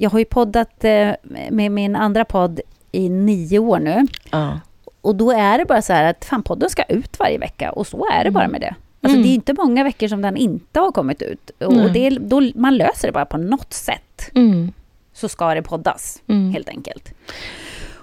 [0.00, 1.10] jag har ju poddat eh,
[1.50, 2.60] med min andra podd
[2.92, 4.06] i nio år nu.
[4.30, 4.60] Ja.
[5.00, 7.86] Och då är det bara så här att fan, podden ska ut varje vecka och
[7.86, 8.74] så är det bara med det.
[9.00, 9.22] Alltså Mm.
[9.22, 11.50] det är inte många veckor som den inte har kommit ut.
[11.60, 11.90] Och Nej.
[11.90, 14.30] det då, man löser det bara på något sätt.
[14.34, 14.72] Mm.
[15.12, 16.50] Så ska det poddas, Mm.
[16.52, 17.12] helt enkelt.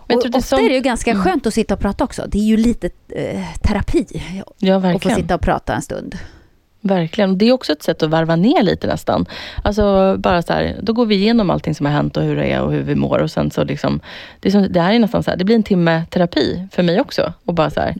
[0.08, 1.80] jag och tror det är ofta som- är det ju ganska skönt att sitta och
[1.80, 2.26] prata också.
[2.28, 4.06] Det är ju lite eh, terapi
[4.58, 6.16] Ja, att få sitta och prata en stund.
[6.86, 7.38] Verkligen.
[7.38, 9.26] Det är också ett sätt att varva ner lite nästan.
[9.64, 12.46] Alltså bara så här, då går vi igenom allting som har hänt och hur det
[12.46, 13.20] är och hur vi mår.
[13.20, 14.00] Och sen så liksom,
[14.40, 16.84] det, är som, det här är nästan så här, det blir en timme terapi för
[16.84, 17.34] mig också.
[17.46, 17.96] Och bara så här,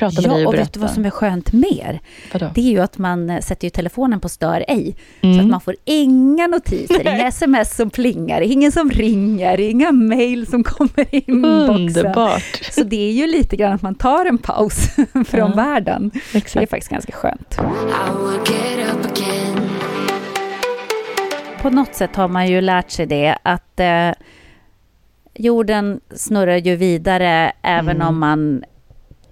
[0.00, 0.10] Ja.
[0.10, 2.00] prata med Ja, dig och och vet du vad som är skönt mer?
[2.32, 2.50] Vadå?
[2.54, 4.96] Det är ju att man eh, sätter ju telefonen på stör ej.
[5.20, 5.40] Så Mm.
[5.40, 10.64] att man får inga notiser, inga sms som plingar, ingen som ringer, inga mejl som
[10.64, 11.74] kommer i inboxen.
[11.76, 12.60] Underbart.
[12.70, 14.74] Så det är ju lite grann att man tar en paus
[15.12, 15.46] från Ja.
[15.56, 16.10] världen.
[16.14, 16.70] Det är Exakt.
[16.70, 17.58] faktiskt ganska skönt.
[21.62, 24.10] På något sätt har man ju lärt sig det att eh,
[25.34, 28.08] jorden snurrar ju vidare även Mm.
[28.08, 28.64] om man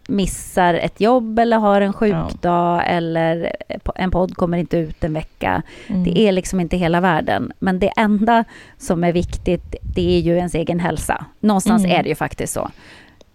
[0.08, 3.56] missar ett jobb eller har en sjukdag eller
[3.94, 5.62] en podd kommer inte ut en vecka.
[5.86, 6.04] Mm.
[6.04, 7.52] Det är liksom inte hela världen.
[7.58, 8.44] Men det enda
[8.78, 11.24] som är viktigt, det är ju ens egen hälsa.
[11.40, 11.98] Någonstans Mm.
[11.98, 12.70] är det ju faktiskt så.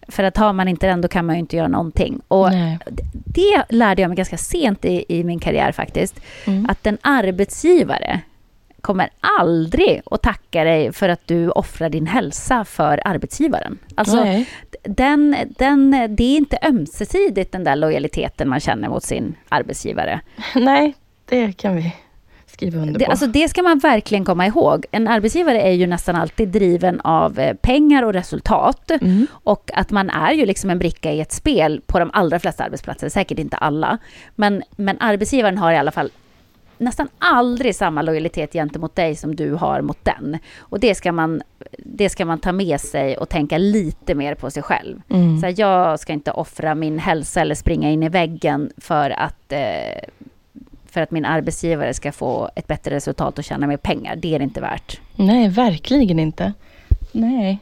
[0.07, 2.21] För att har man inte den, då kan man ju inte göra någonting.
[2.27, 2.79] Och Nej.
[3.11, 6.19] det lärde jag mig ganska sent i, i min karriär faktiskt.
[6.45, 6.65] Mm.
[6.69, 8.19] Att en arbetsgivare
[8.81, 9.09] kommer
[9.39, 13.77] aldrig att tacka dig för att du offrar din hälsa för arbetsgivaren.
[13.95, 14.49] Alltså, Nej.
[14.83, 20.21] Den, den, det är inte ömsesidigt den där lojaliteten man känner mot sin arbetsgivare.
[20.55, 20.93] Nej,
[21.25, 21.95] det kan vi
[22.45, 23.11] skriva under Det, på.
[23.11, 24.85] alltså det ska man verkligen komma ihåg.
[24.91, 28.91] En arbetsgivare är ju nästan alltid driven av eh, pengar och resultat.
[28.91, 29.27] Mm.
[29.31, 32.63] Och att man är ju liksom en bricka i ett spel på de allra flesta
[32.63, 33.97] arbetsplatser, säkert inte alla.
[34.35, 36.11] Men, men arbetsgivaren har i alla fall
[36.81, 40.37] nästan aldrig samma lojalitet gentemot dig som du har mot den.
[40.59, 41.41] Och det ska man,
[41.77, 45.01] det ska man ta med sig och tänka lite mer på sig själv.
[45.09, 45.39] Mm.
[45.39, 49.51] Så här, jag ska inte offra min hälsa eller springa in i väggen för att,
[49.51, 50.09] eh,
[50.85, 54.15] för att min arbetsgivare ska få ett bättre resultat och tjäna mer pengar.
[54.15, 54.99] Det är det inte värt.
[55.15, 56.53] Nej, verkligen inte.
[57.11, 57.59] Nej,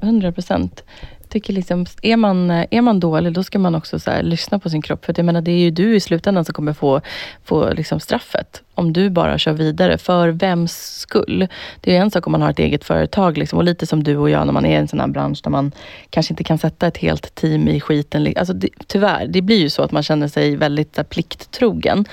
[0.00, 0.84] hundra procent.
[1.30, 4.70] Tycker liksom, är, man, är man dålig, då ska man också så här, lyssna på
[4.70, 5.04] sin kropp.
[5.04, 7.00] För jag menar, det är ju du i slutändan som kommer få,
[7.44, 8.62] få liksom straffet.
[8.74, 9.98] Om du bara kör vidare.
[9.98, 11.48] För vems skull?
[11.80, 13.38] Det är ju en sak om man har ett eget företag.
[13.38, 15.40] Liksom, och lite som du och jag när man är i en sån här bransch
[15.42, 15.72] där man
[16.10, 18.34] kanske inte kan sätta ett helt team i skiten.
[18.36, 22.04] Alltså, det, tyvärr, det blir ju så att man känner sig väldigt här, plikttrogen.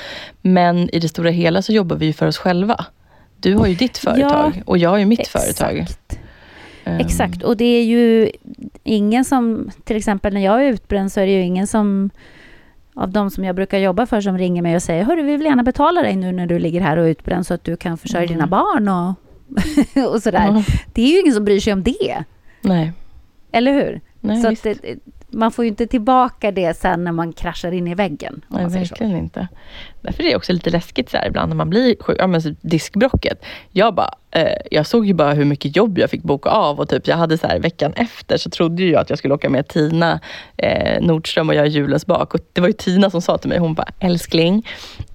[0.42, 2.86] Men i det stora hela så jobbar vi ju för oss själva.
[3.40, 5.86] Du har ju ditt företag och jag har ju mitt företag.
[6.88, 8.32] Ehm, Exakt, och det är ju
[8.84, 12.10] ingen som, till exempel när jag är utbränd så är det ju ingen som
[12.94, 15.46] av de som jag brukar jobba för som ringer mig och säger Hörru, vi vill
[15.46, 17.98] gärna betala dig nu när du ligger här och är utbränd så att du kan
[17.98, 18.36] försörja Mm.
[18.38, 19.14] dina barn och,
[20.14, 20.46] och sådär.
[20.48, 20.64] Ja.
[20.94, 22.24] Det är ju ingen som bryr sig om det,
[22.62, 22.92] Nej.
[23.52, 24.02] eller hur?
[24.22, 24.96] Nej, så det,
[25.32, 28.42] man får ju inte tillbaka det sen när man kraschar in i väggen.
[28.48, 28.90] Nej, säger så.
[28.90, 29.48] verkligen inte.
[30.02, 32.18] Därför är det också lite läskigt så här ibland när man blir sjuk.
[32.20, 33.46] Ja, men så diskbrocket.
[33.72, 36.90] Jag, bara, eh, jag såg ju bara hur mycket jobb jag fick boka av och
[36.90, 39.50] typ, jag hade så här, veckan efter så trodde ju jag att jag skulle åka
[39.50, 40.20] med Tina
[40.58, 42.34] eh, Nordström och göra julens bak.
[42.34, 44.68] Och det var ju Tina som sa till mig, hon bara, älskling,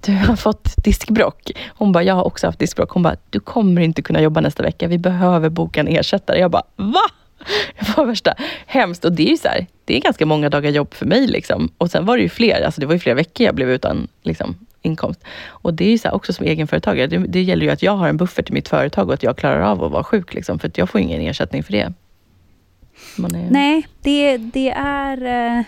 [0.05, 1.51] du har fått diskbrock.
[1.67, 2.89] Hon bara, jag har också haft diskbrock.
[2.89, 4.87] Hon bara, du kommer inte kunna jobba nästa vecka.
[4.87, 6.39] Vi behöver boka en ersättare.
[6.39, 7.03] Jag bara, va?
[7.79, 8.33] Det var värsta
[8.65, 9.05] hemskt.
[9.05, 11.27] Och det är ju så här, det är ganska många dagar jobb för mig.
[11.27, 11.71] Liksom.
[11.77, 14.07] Och sen var det ju fler, alltså det var ju flera veckor jag blev utan
[14.23, 15.19] liksom, inkomst.
[15.45, 17.95] Och det är ju så här, också som egenföretagare, det, det gäller ju att jag
[17.95, 20.33] har en buffert i mitt företag och att jag klarar av att vara sjuk.
[20.33, 21.81] Liksom, för jag får ingen ersättning för det.
[21.81, 21.93] Är,
[23.51, 25.25] Nej, det, det är
[25.57, 25.63] eh,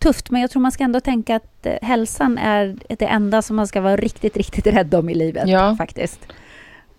[0.00, 3.56] tufft, men jag tror man ska ändå tänka att eh, hälsan är det enda som
[3.56, 5.48] man ska vara riktigt, riktigt rädd om i livet.
[5.48, 5.76] Ja.
[5.76, 6.20] faktiskt.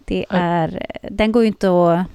[0.06, 2.06] Det är, den går ju inte att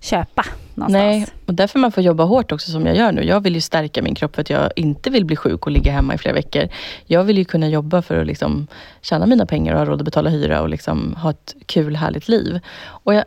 [0.00, 0.44] köpa
[0.74, 0.92] någonstans.
[0.92, 3.22] Nej, och därför man får jobba hårt också som jag gör nu.
[3.22, 5.92] Jag vill ju stärka min kropp för att jag inte vill bli sjuk och ligga
[5.92, 6.68] hemma i flera veckor.
[7.06, 8.66] Jag vill ju kunna jobba för att liksom
[9.02, 12.28] tjäna mina pengar och ha råd att betala hyra och liksom ha ett kul, härligt
[12.28, 12.60] liv.
[12.86, 13.24] Och jag,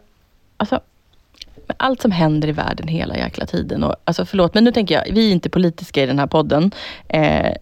[0.57, 0.80] alltså,
[1.67, 3.84] med allt som händer i världen hela jäkla tiden.
[3.84, 6.71] Och, alltså förlåt, men nu tänker jag, vi är inte politiska i den här podden.
[7.07, 7.53] Eh,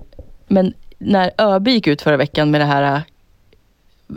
[0.48, 3.02] men när ÖB gick ut förra veckan med det här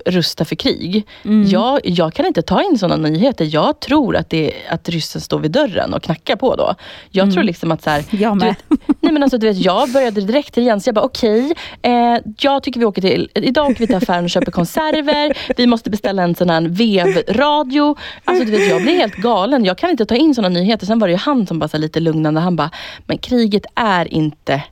[0.07, 1.07] rusta för krig.
[1.25, 1.49] Mm.
[1.49, 3.49] Jag, jag kan inte ta in sådana nyheter.
[3.51, 6.75] Jag tror att, det, att ryssen står vid dörren och knackar på då.
[7.11, 7.35] Jag Mm.
[7.35, 8.55] tror liksom att så här, Jag du med.
[8.69, 10.87] vet, nej men alltså, du vet, jag började direkt till Jens.
[10.87, 11.93] Jag bara okej, eh,
[12.41, 15.37] jag tycker vi åker till, idag åker vi till affären och köper konserver.
[15.57, 17.97] Vi måste beställa en sån här vevradio.
[18.25, 19.65] Alltså du vet, jag blir helt galen.
[19.65, 20.87] Jag kan inte ta in sådana nyheter.
[20.87, 22.41] Sen var det ju han som bara så lite lugnande.
[22.41, 22.71] Han bara,
[23.07, 24.63] men kriget är inte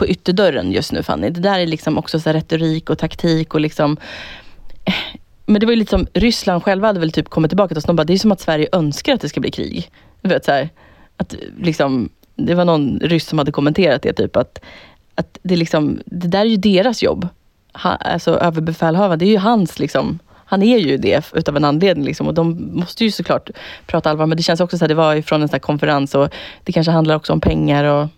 [0.00, 1.30] på ytterdörren just nu Fanny.
[1.30, 3.96] Det där är liksom också så här retorik och taktik och liksom
[4.84, 4.94] eh,
[5.46, 7.84] men det var ju lite som Ryssland själva hade väl typ kommit tillbaka till oss.
[7.84, 9.90] De bara, det är som att Sverige önskar att det ska bli krig.
[10.22, 10.68] Du vet, så här,
[11.16, 14.60] att liksom, det var någon ryss som hade kommenterat det, typ att,
[15.14, 17.28] att det, liksom, det där är ju deras jobb.
[17.72, 22.04] Ha, alltså överbefälhavaren, det är ju hans liksom, han är ju det utav en anledning.
[22.04, 23.50] Liksom, och de måste ju såklart
[23.86, 24.26] prata allvar.
[24.26, 26.28] Men det känns också så här, det var ju från en sån här konferens och
[26.64, 28.08] det kanske handlar också om pengar och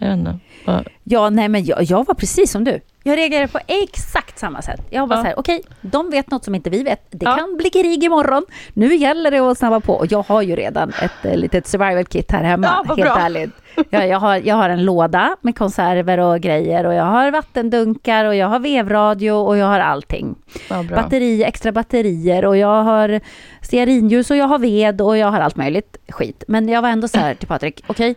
[0.00, 0.38] jag vet inte.
[0.66, 2.80] Vad- Ja, nej men jag, jag var precis som du.
[3.02, 4.80] Jag reagerade på exakt samma sätt.
[4.90, 5.22] Jag var Ja.
[5.22, 7.00] så här, okej, de vet något som inte vi vet.
[7.10, 7.36] Det Ja.
[7.36, 8.44] kan bli krig imorgon.
[8.74, 9.92] Nu gäller det att snabba på.
[9.94, 13.18] Och jag har ju redan ett eh, litet survival kit här hemma, Ja, helt bra.
[13.20, 13.50] ärligt.
[13.90, 18.24] Jag, jag, har, jag har en låda med konserver och grejer och jag har vattendunkar
[18.24, 20.34] och jag har vevradio och jag har allting.
[20.68, 20.82] bra.
[20.82, 23.20] Batteri, extra batterier och jag har
[23.62, 26.44] stearinljus och jag har ved och jag har allt möjligt skit.
[26.48, 28.14] Men jag var ändå så här till Patrik, okej,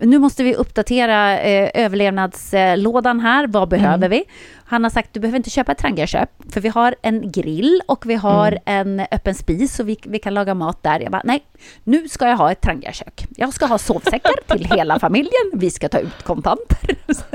[0.00, 3.46] nu måste vi uppdatera eh, överlevnadslådan här.
[3.46, 4.24] Vad behöver vi?
[4.64, 8.06] Han har sagt, du behöver inte köpa ett Trangiaköp, för vi har en grill och
[8.06, 11.00] vi har en öppen spis så vi, vi kan laga mat där.
[11.00, 11.44] Jag bara, nej,
[11.84, 13.26] nu ska jag ha ett Trangiakök.
[13.36, 15.50] Jag ska ha sovsäckar till hela familjen.
[15.52, 16.96] Vi ska ta ut kontanter.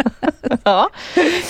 [0.63, 0.89] Ja,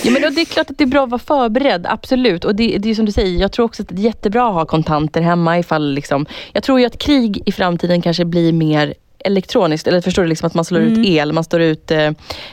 [0.02, 2.44] ja men det är klart att det är bra att vara förberedd, absolut.
[2.44, 4.54] Och det, det är som du säger, jag tror också att det är jättebra att
[4.54, 8.94] ha kontanter hemma ifall liksom, Jag tror ju att krig i framtiden kanske blir mer
[9.26, 12.10] elektroniskt, eller förstår du, liksom att man slår ut el, man står ut eh,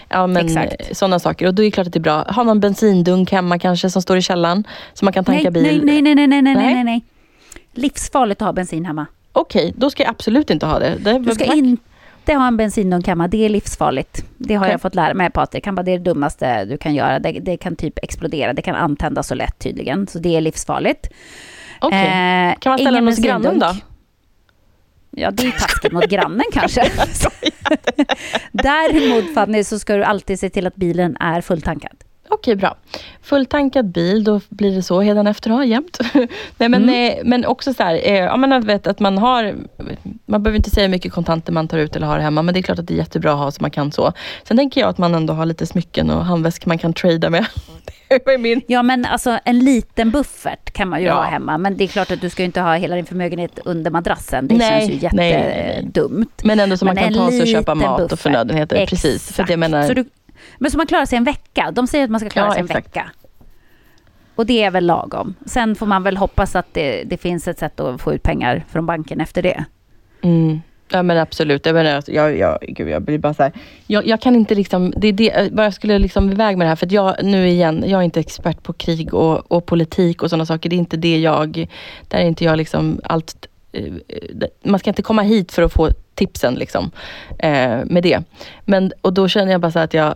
[0.09, 0.97] ja, men, Exakt.
[0.97, 1.47] sådana saker.
[1.47, 2.25] Och då är det klart att det är bra.
[2.27, 4.63] Har man bensindunk hemma kanske som står i källaren,
[4.93, 5.81] så man kan tanka nej, bil.
[5.85, 6.73] nej, nej, nej, nej, nej, Nej.
[6.73, 7.03] nej, nej.
[7.73, 9.05] Livsfarligt att ha bensin hemma.
[9.31, 10.95] Okej, då ska jag absolut inte ha det.
[10.99, 11.55] det Du ska tack.
[11.55, 11.77] in,
[12.19, 14.25] inte ha en bensindunk hemma, det är livsfarligt.
[14.37, 14.71] Det har Okej.
[14.71, 15.63] jag fått lära mig Patrik.
[15.65, 17.19] Det är det dummaste du kan göra.
[17.19, 20.07] Det, det kan typ explodera, det kan antändas så lätt tydligen.
[20.07, 21.09] Så det är livsfarligt.
[21.81, 21.99] Okej.
[21.99, 23.75] Eh, kan man ställa den hos grannen då?
[25.15, 26.91] Ja, det är taskigt mot grannen kanske.
[28.51, 31.95] Däremot Fanny, så ska du alltid se till att bilen är fulltankad.
[32.29, 32.75] Okej, bra.
[33.21, 35.97] Fulltankad bil, då blir det så efter ha jämt.
[36.57, 36.89] Nej, men, Mm.
[37.17, 39.55] eh, men också så här, eh, ja, man vet att man har,
[40.25, 42.59] man behöver inte säga hur mycket kontanter man tar ut eller har hemma, men det
[42.59, 44.13] är klart att det är jättebra att ha så man kan så.
[44.43, 47.45] Sen tänker jag att man ändå har lite smycken och handväskor man kan trada med.
[48.25, 48.61] Det min.
[48.67, 51.13] Ja, men alltså en liten buffert kan man ju Ja.
[51.13, 51.57] ha hemma.
[51.57, 54.47] Men det är klart att du ska inte ha hela din förmögenhet under madrassen.
[54.47, 55.75] Det Nej, känns ju nej, nej, nej.
[55.75, 56.41] jättedumt.
[56.43, 58.19] Men ändå så man Men kan en ta sig och köpa mat och buffert.
[58.19, 58.85] förnödenheter.
[58.85, 59.23] Precis.
[59.31, 59.49] För Exakt.
[59.59, 60.05] menar, Så du,
[60.57, 61.71] men så man klarar sig en vecka.
[61.71, 62.87] De säger att man ska klara Ja, sig en exakt.
[62.87, 63.11] vecka.
[64.35, 65.35] Och det är väl lagom.
[65.45, 68.65] Sen får man väl hoppas att det, det finns ett sätt att få ut pengar
[68.69, 69.65] från banken efter det.
[70.21, 70.61] Mm.
[70.91, 71.65] Ja men absolut.
[71.65, 73.51] Jag, menar, jag, jag, gud, jag blir bara så här.
[73.87, 76.69] Jag, jag kan inte liksom, det är det, bara jag skulle liksom iväg med det
[76.69, 76.75] här.
[76.75, 80.29] För att jag, nu igen, jag är inte expert på krig och, och politik och
[80.29, 80.69] sådana saker.
[80.69, 81.67] Det är inte det jag,
[82.07, 83.93] där är inte jag liksom allt eh,
[84.63, 86.91] man ska inte komma hit för att få tipsen liksom,
[87.39, 88.23] eh, med det.
[88.65, 90.15] Men, och då känner jag bara så att jag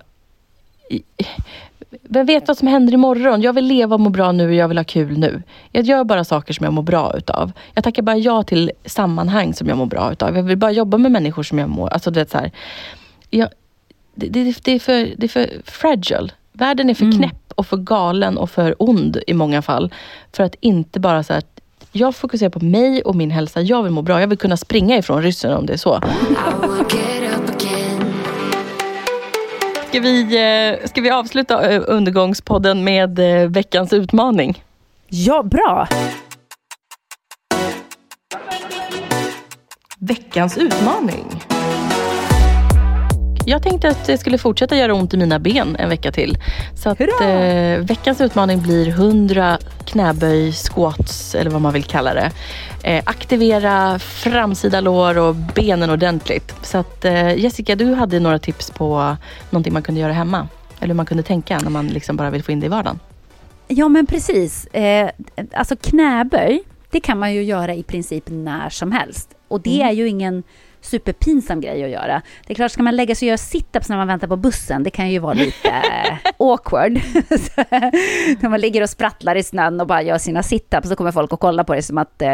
[2.02, 3.42] vem vet vad som händer imorgon?
[3.42, 5.44] Jag vill leva och må bra nu och jag vill ha kul nu.
[5.72, 7.52] Jag gör bara saker som jag mår bra utav.
[7.74, 10.36] Jag tackar bara ja till sammanhang som jag mår bra utav.
[10.36, 11.90] Jag vill bara jobba med människor som jag mår...
[11.90, 12.52] Alltså du vet så här.
[13.30, 13.50] Jag,
[14.16, 16.30] det, det, det, är för, det är för fragile.
[16.54, 17.18] Världen är för Mm.
[17.18, 19.94] knäpp och för galen och för ond i många fall.
[20.34, 21.44] För att inte bara så här,
[21.92, 23.62] jag fokuserar på mig och min hälsa.
[23.62, 24.22] Jag vill må bra.
[24.22, 26.02] Jag vill kunna springa ifrån ryssen om det är så.
[29.98, 30.22] Ska vi,
[30.80, 34.64] eh, ska vi avsluta eh, Undergångspodden med eh, veckans utmaning?
[35.08, 35.88] Ja, bra!
[40.00, 41.44] Veckans utmaning.
[43.50, 46.38] Jag tänkte att det skulle fortsätta göra ont i mina ben en vecka till.
[46.76, 52.32] Så att eh, veckans utmaning blir 100 knäböj, squats eller vad man vill kalla det.
[52.84, 56.56] Eh, aktivera framsida lår och benen ordentligt.
[56.62, 59.18] Så att eh, Jessica, du hade några tips på
[59.50, 60.48] någonting man kunde göra hemma.
[60.80, 63.00] Eller hur man kunde tänka när man liksom bara vill få in det i vardagen.
[63.68, 64.68] Ja, men precis.
[64.68, 65.10] Eh,
[65.54, 69.30] alltså knäböj, det kan man ju göra i princip när som helst.
[69.48, 70.44] Och det är ju ingen
[70.88, 72.22] superpinsam grej att göra.
[72.48, 74.84] Det är klart, ska man lägga sig och göra sit-ups när man väntar på bussen,
[74.84, 75.84] det kan ju vara lite
[76.38, 77.00] awkward.
[77.30, 77.62] Så,
[78.40, 81.34] när man ligger och sprattlar i snön och bara gör sina sit-ups, så kommer folk
[81.34, 82.30] att kolla på det som att, eh,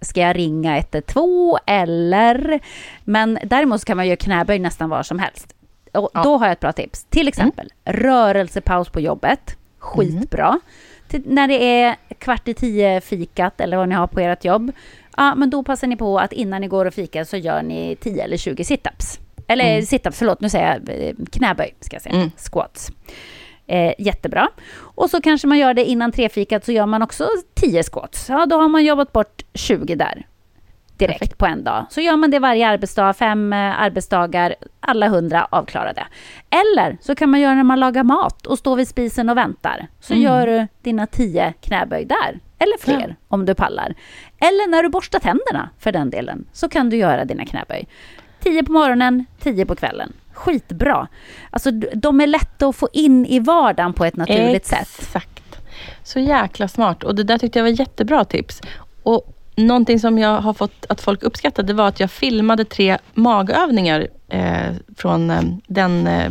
[0.00, 2.60] ska jag ringa 112 eller?
[3.04, 5.54] Men däremot kan man göra knäböj nästan var som helst.
[5.92, 6.22] Och Ja.
[6.22, 7.04] Då har jag ett bra tips.
[7.04, 9.56] Till exempel rörelsepaus på jobbet.
[9.78, 10.60] Skitbra.
[11.08, 14.72] Till, när det är kvart i tio fikat eller vad ni har på ert jobb.
[15.18, 17.96] Ja, men då passar ni på att innan ni går och fikar så gör ni
[18.00, 19.20] 10 eller 20 situps.
[19.48, 19.82] Eller Mm.
[19.86, 22.14] situps, förlåt, nu säger jag eh, knäböj, ska jag säga.
[22.14, 22.30] Mm.
[22.52, 22.90] Squats.
[23.66, 24.48] Eh, jättebra.
[24.80, 28.28] Och så kanske man gör det innan trefikat så gör man också 10 squats.
[28.28, 30.26] Ja, då har man jobbat bort 20 där
[30.96, 31.38] direkt Perfekt.
[31.38, 31.86] på en dag.
[31.90, 36.06] Så gör man det varje arbetsdag, fem eh, arbetsdagar, alla hundra avklarade.
[36.50, 39.86] Eller så kan man göra när man lagar mat och står vid spisen och väntar.
[40.00, 40.24] Så Mm.
[40.24, 42.38] gör du dina 10 knäböj där.
[42.58, 43.94] Eller fler om du pallar.
[44.38, 46.44] Eller när du borstar tänderna för den delen.
[46.52, 47.88] Så kan du göra dina knäböj.
[48.40, 50.12] 10 på morgonen, 10 på kvällen.
[50.32, 51.08] Skitbra.
[51.50, 54.88] Alltså de är lätta att få in i vardagen på ett naturligt sätt.
[54.98, 55.58] Exakt.
[56.02, 57.04] Så jäkla smart.
[57.04, 58.60] Och det där tyckte jag var jättebra tips.
[59.02, 64.08] Och någonting som jag har fått att folk uppskattade var att jag filmade tre magövningar
[64.28, 66.30] eh, från eh, den eh,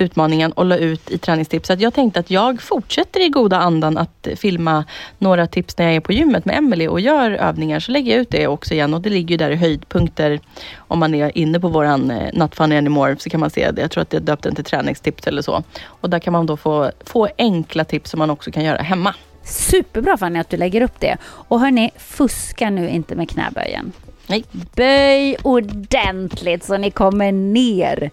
[0.00, 1.66] utmaningen och la ut i träningstips.
[1.66, 4.84] Så att jag tänkte att jag fortsätter i goda andan att filma
[5.18, 7.80] några tips när jag är på gymmet med Emily och gör övningar.
[7.80, 10.40] Så lägger jag ut det också igen och det ligger ju där i höjdpunkter.
[10.76, 13.82] Om man är inne på våran eh, Not Funny Anymore så kan man se det.
[13.82, 15.62] Jag tror att jag döpte den till träningstips eller så.
[15.86, 19.14] Och där kan man då få, få enkla tips som man också kan göra hemma.
[19.42, 21.16] Superbra Fanny att du lägger upp det.
[21.24, 23.92] Och hörni, fuska nu inte med knäböjen.
[24.30, 24.44] Nej.
[24.76, 28.10] Böj ordentligt så ni kommer ner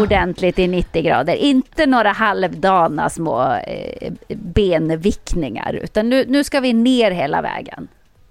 [0.00, 1.34] ordentligt i 90 grader.
[1.34, 7.88] Inte några halvdana små eh, benvickningar, utan nu, nu ska vi ner hela vägen.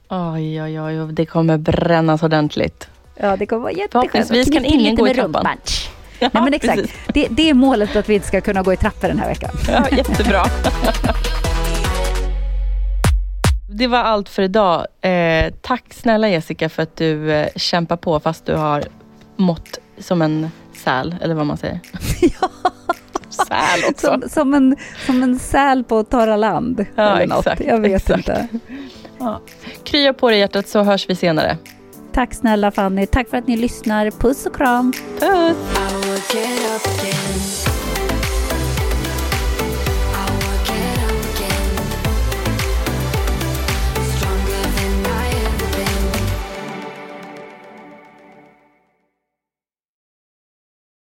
[0.10, 2.88] Oj, oj, oj, det kommer brännas ordentligt.
[3.16, 3.92] Ja, det kommer vara jätteskönt.
[3.92, 5.48] Förhoppningsvis Och kan ingen gå i trappan.
[6.20, 6.94] Ja, Nej, men exakt.
[7.14, 9.52] Det, det är målet att vi inte ska kunna gå i trappor den här veckan.
[9.68, 10.44] Ja, jättebra.
[13.74, 14.86] Det var allt för idag.
[15.02, 18.84] Eh, tack snälla Jessica för att du eh, kämpar på fast du har
[19.38, 21.80] mått som en säl, eller vad man säger.
[22.42, 22.50] Ja.
[23.30, 24.08] Säl också.
[24.08, 26.86] Som, som, en, som en säl på torra land.
[26.96, 27.40] Ja, eller något.
[27.40, 28.18] exakt, Jag vet exakt.
[28.18, 28.48] inte.
[29.20, 29.42] Ja.
[29.84, 31.58] Krya på dig hjärtat så hörs vi senare.
[32.14, 33.06] Tack snälla Fanny.
[33.06, 34.12] Tack för att ni lyssnar.
[34.12, 34.94] Puss och kram.
[35.20, 35.58] Puss!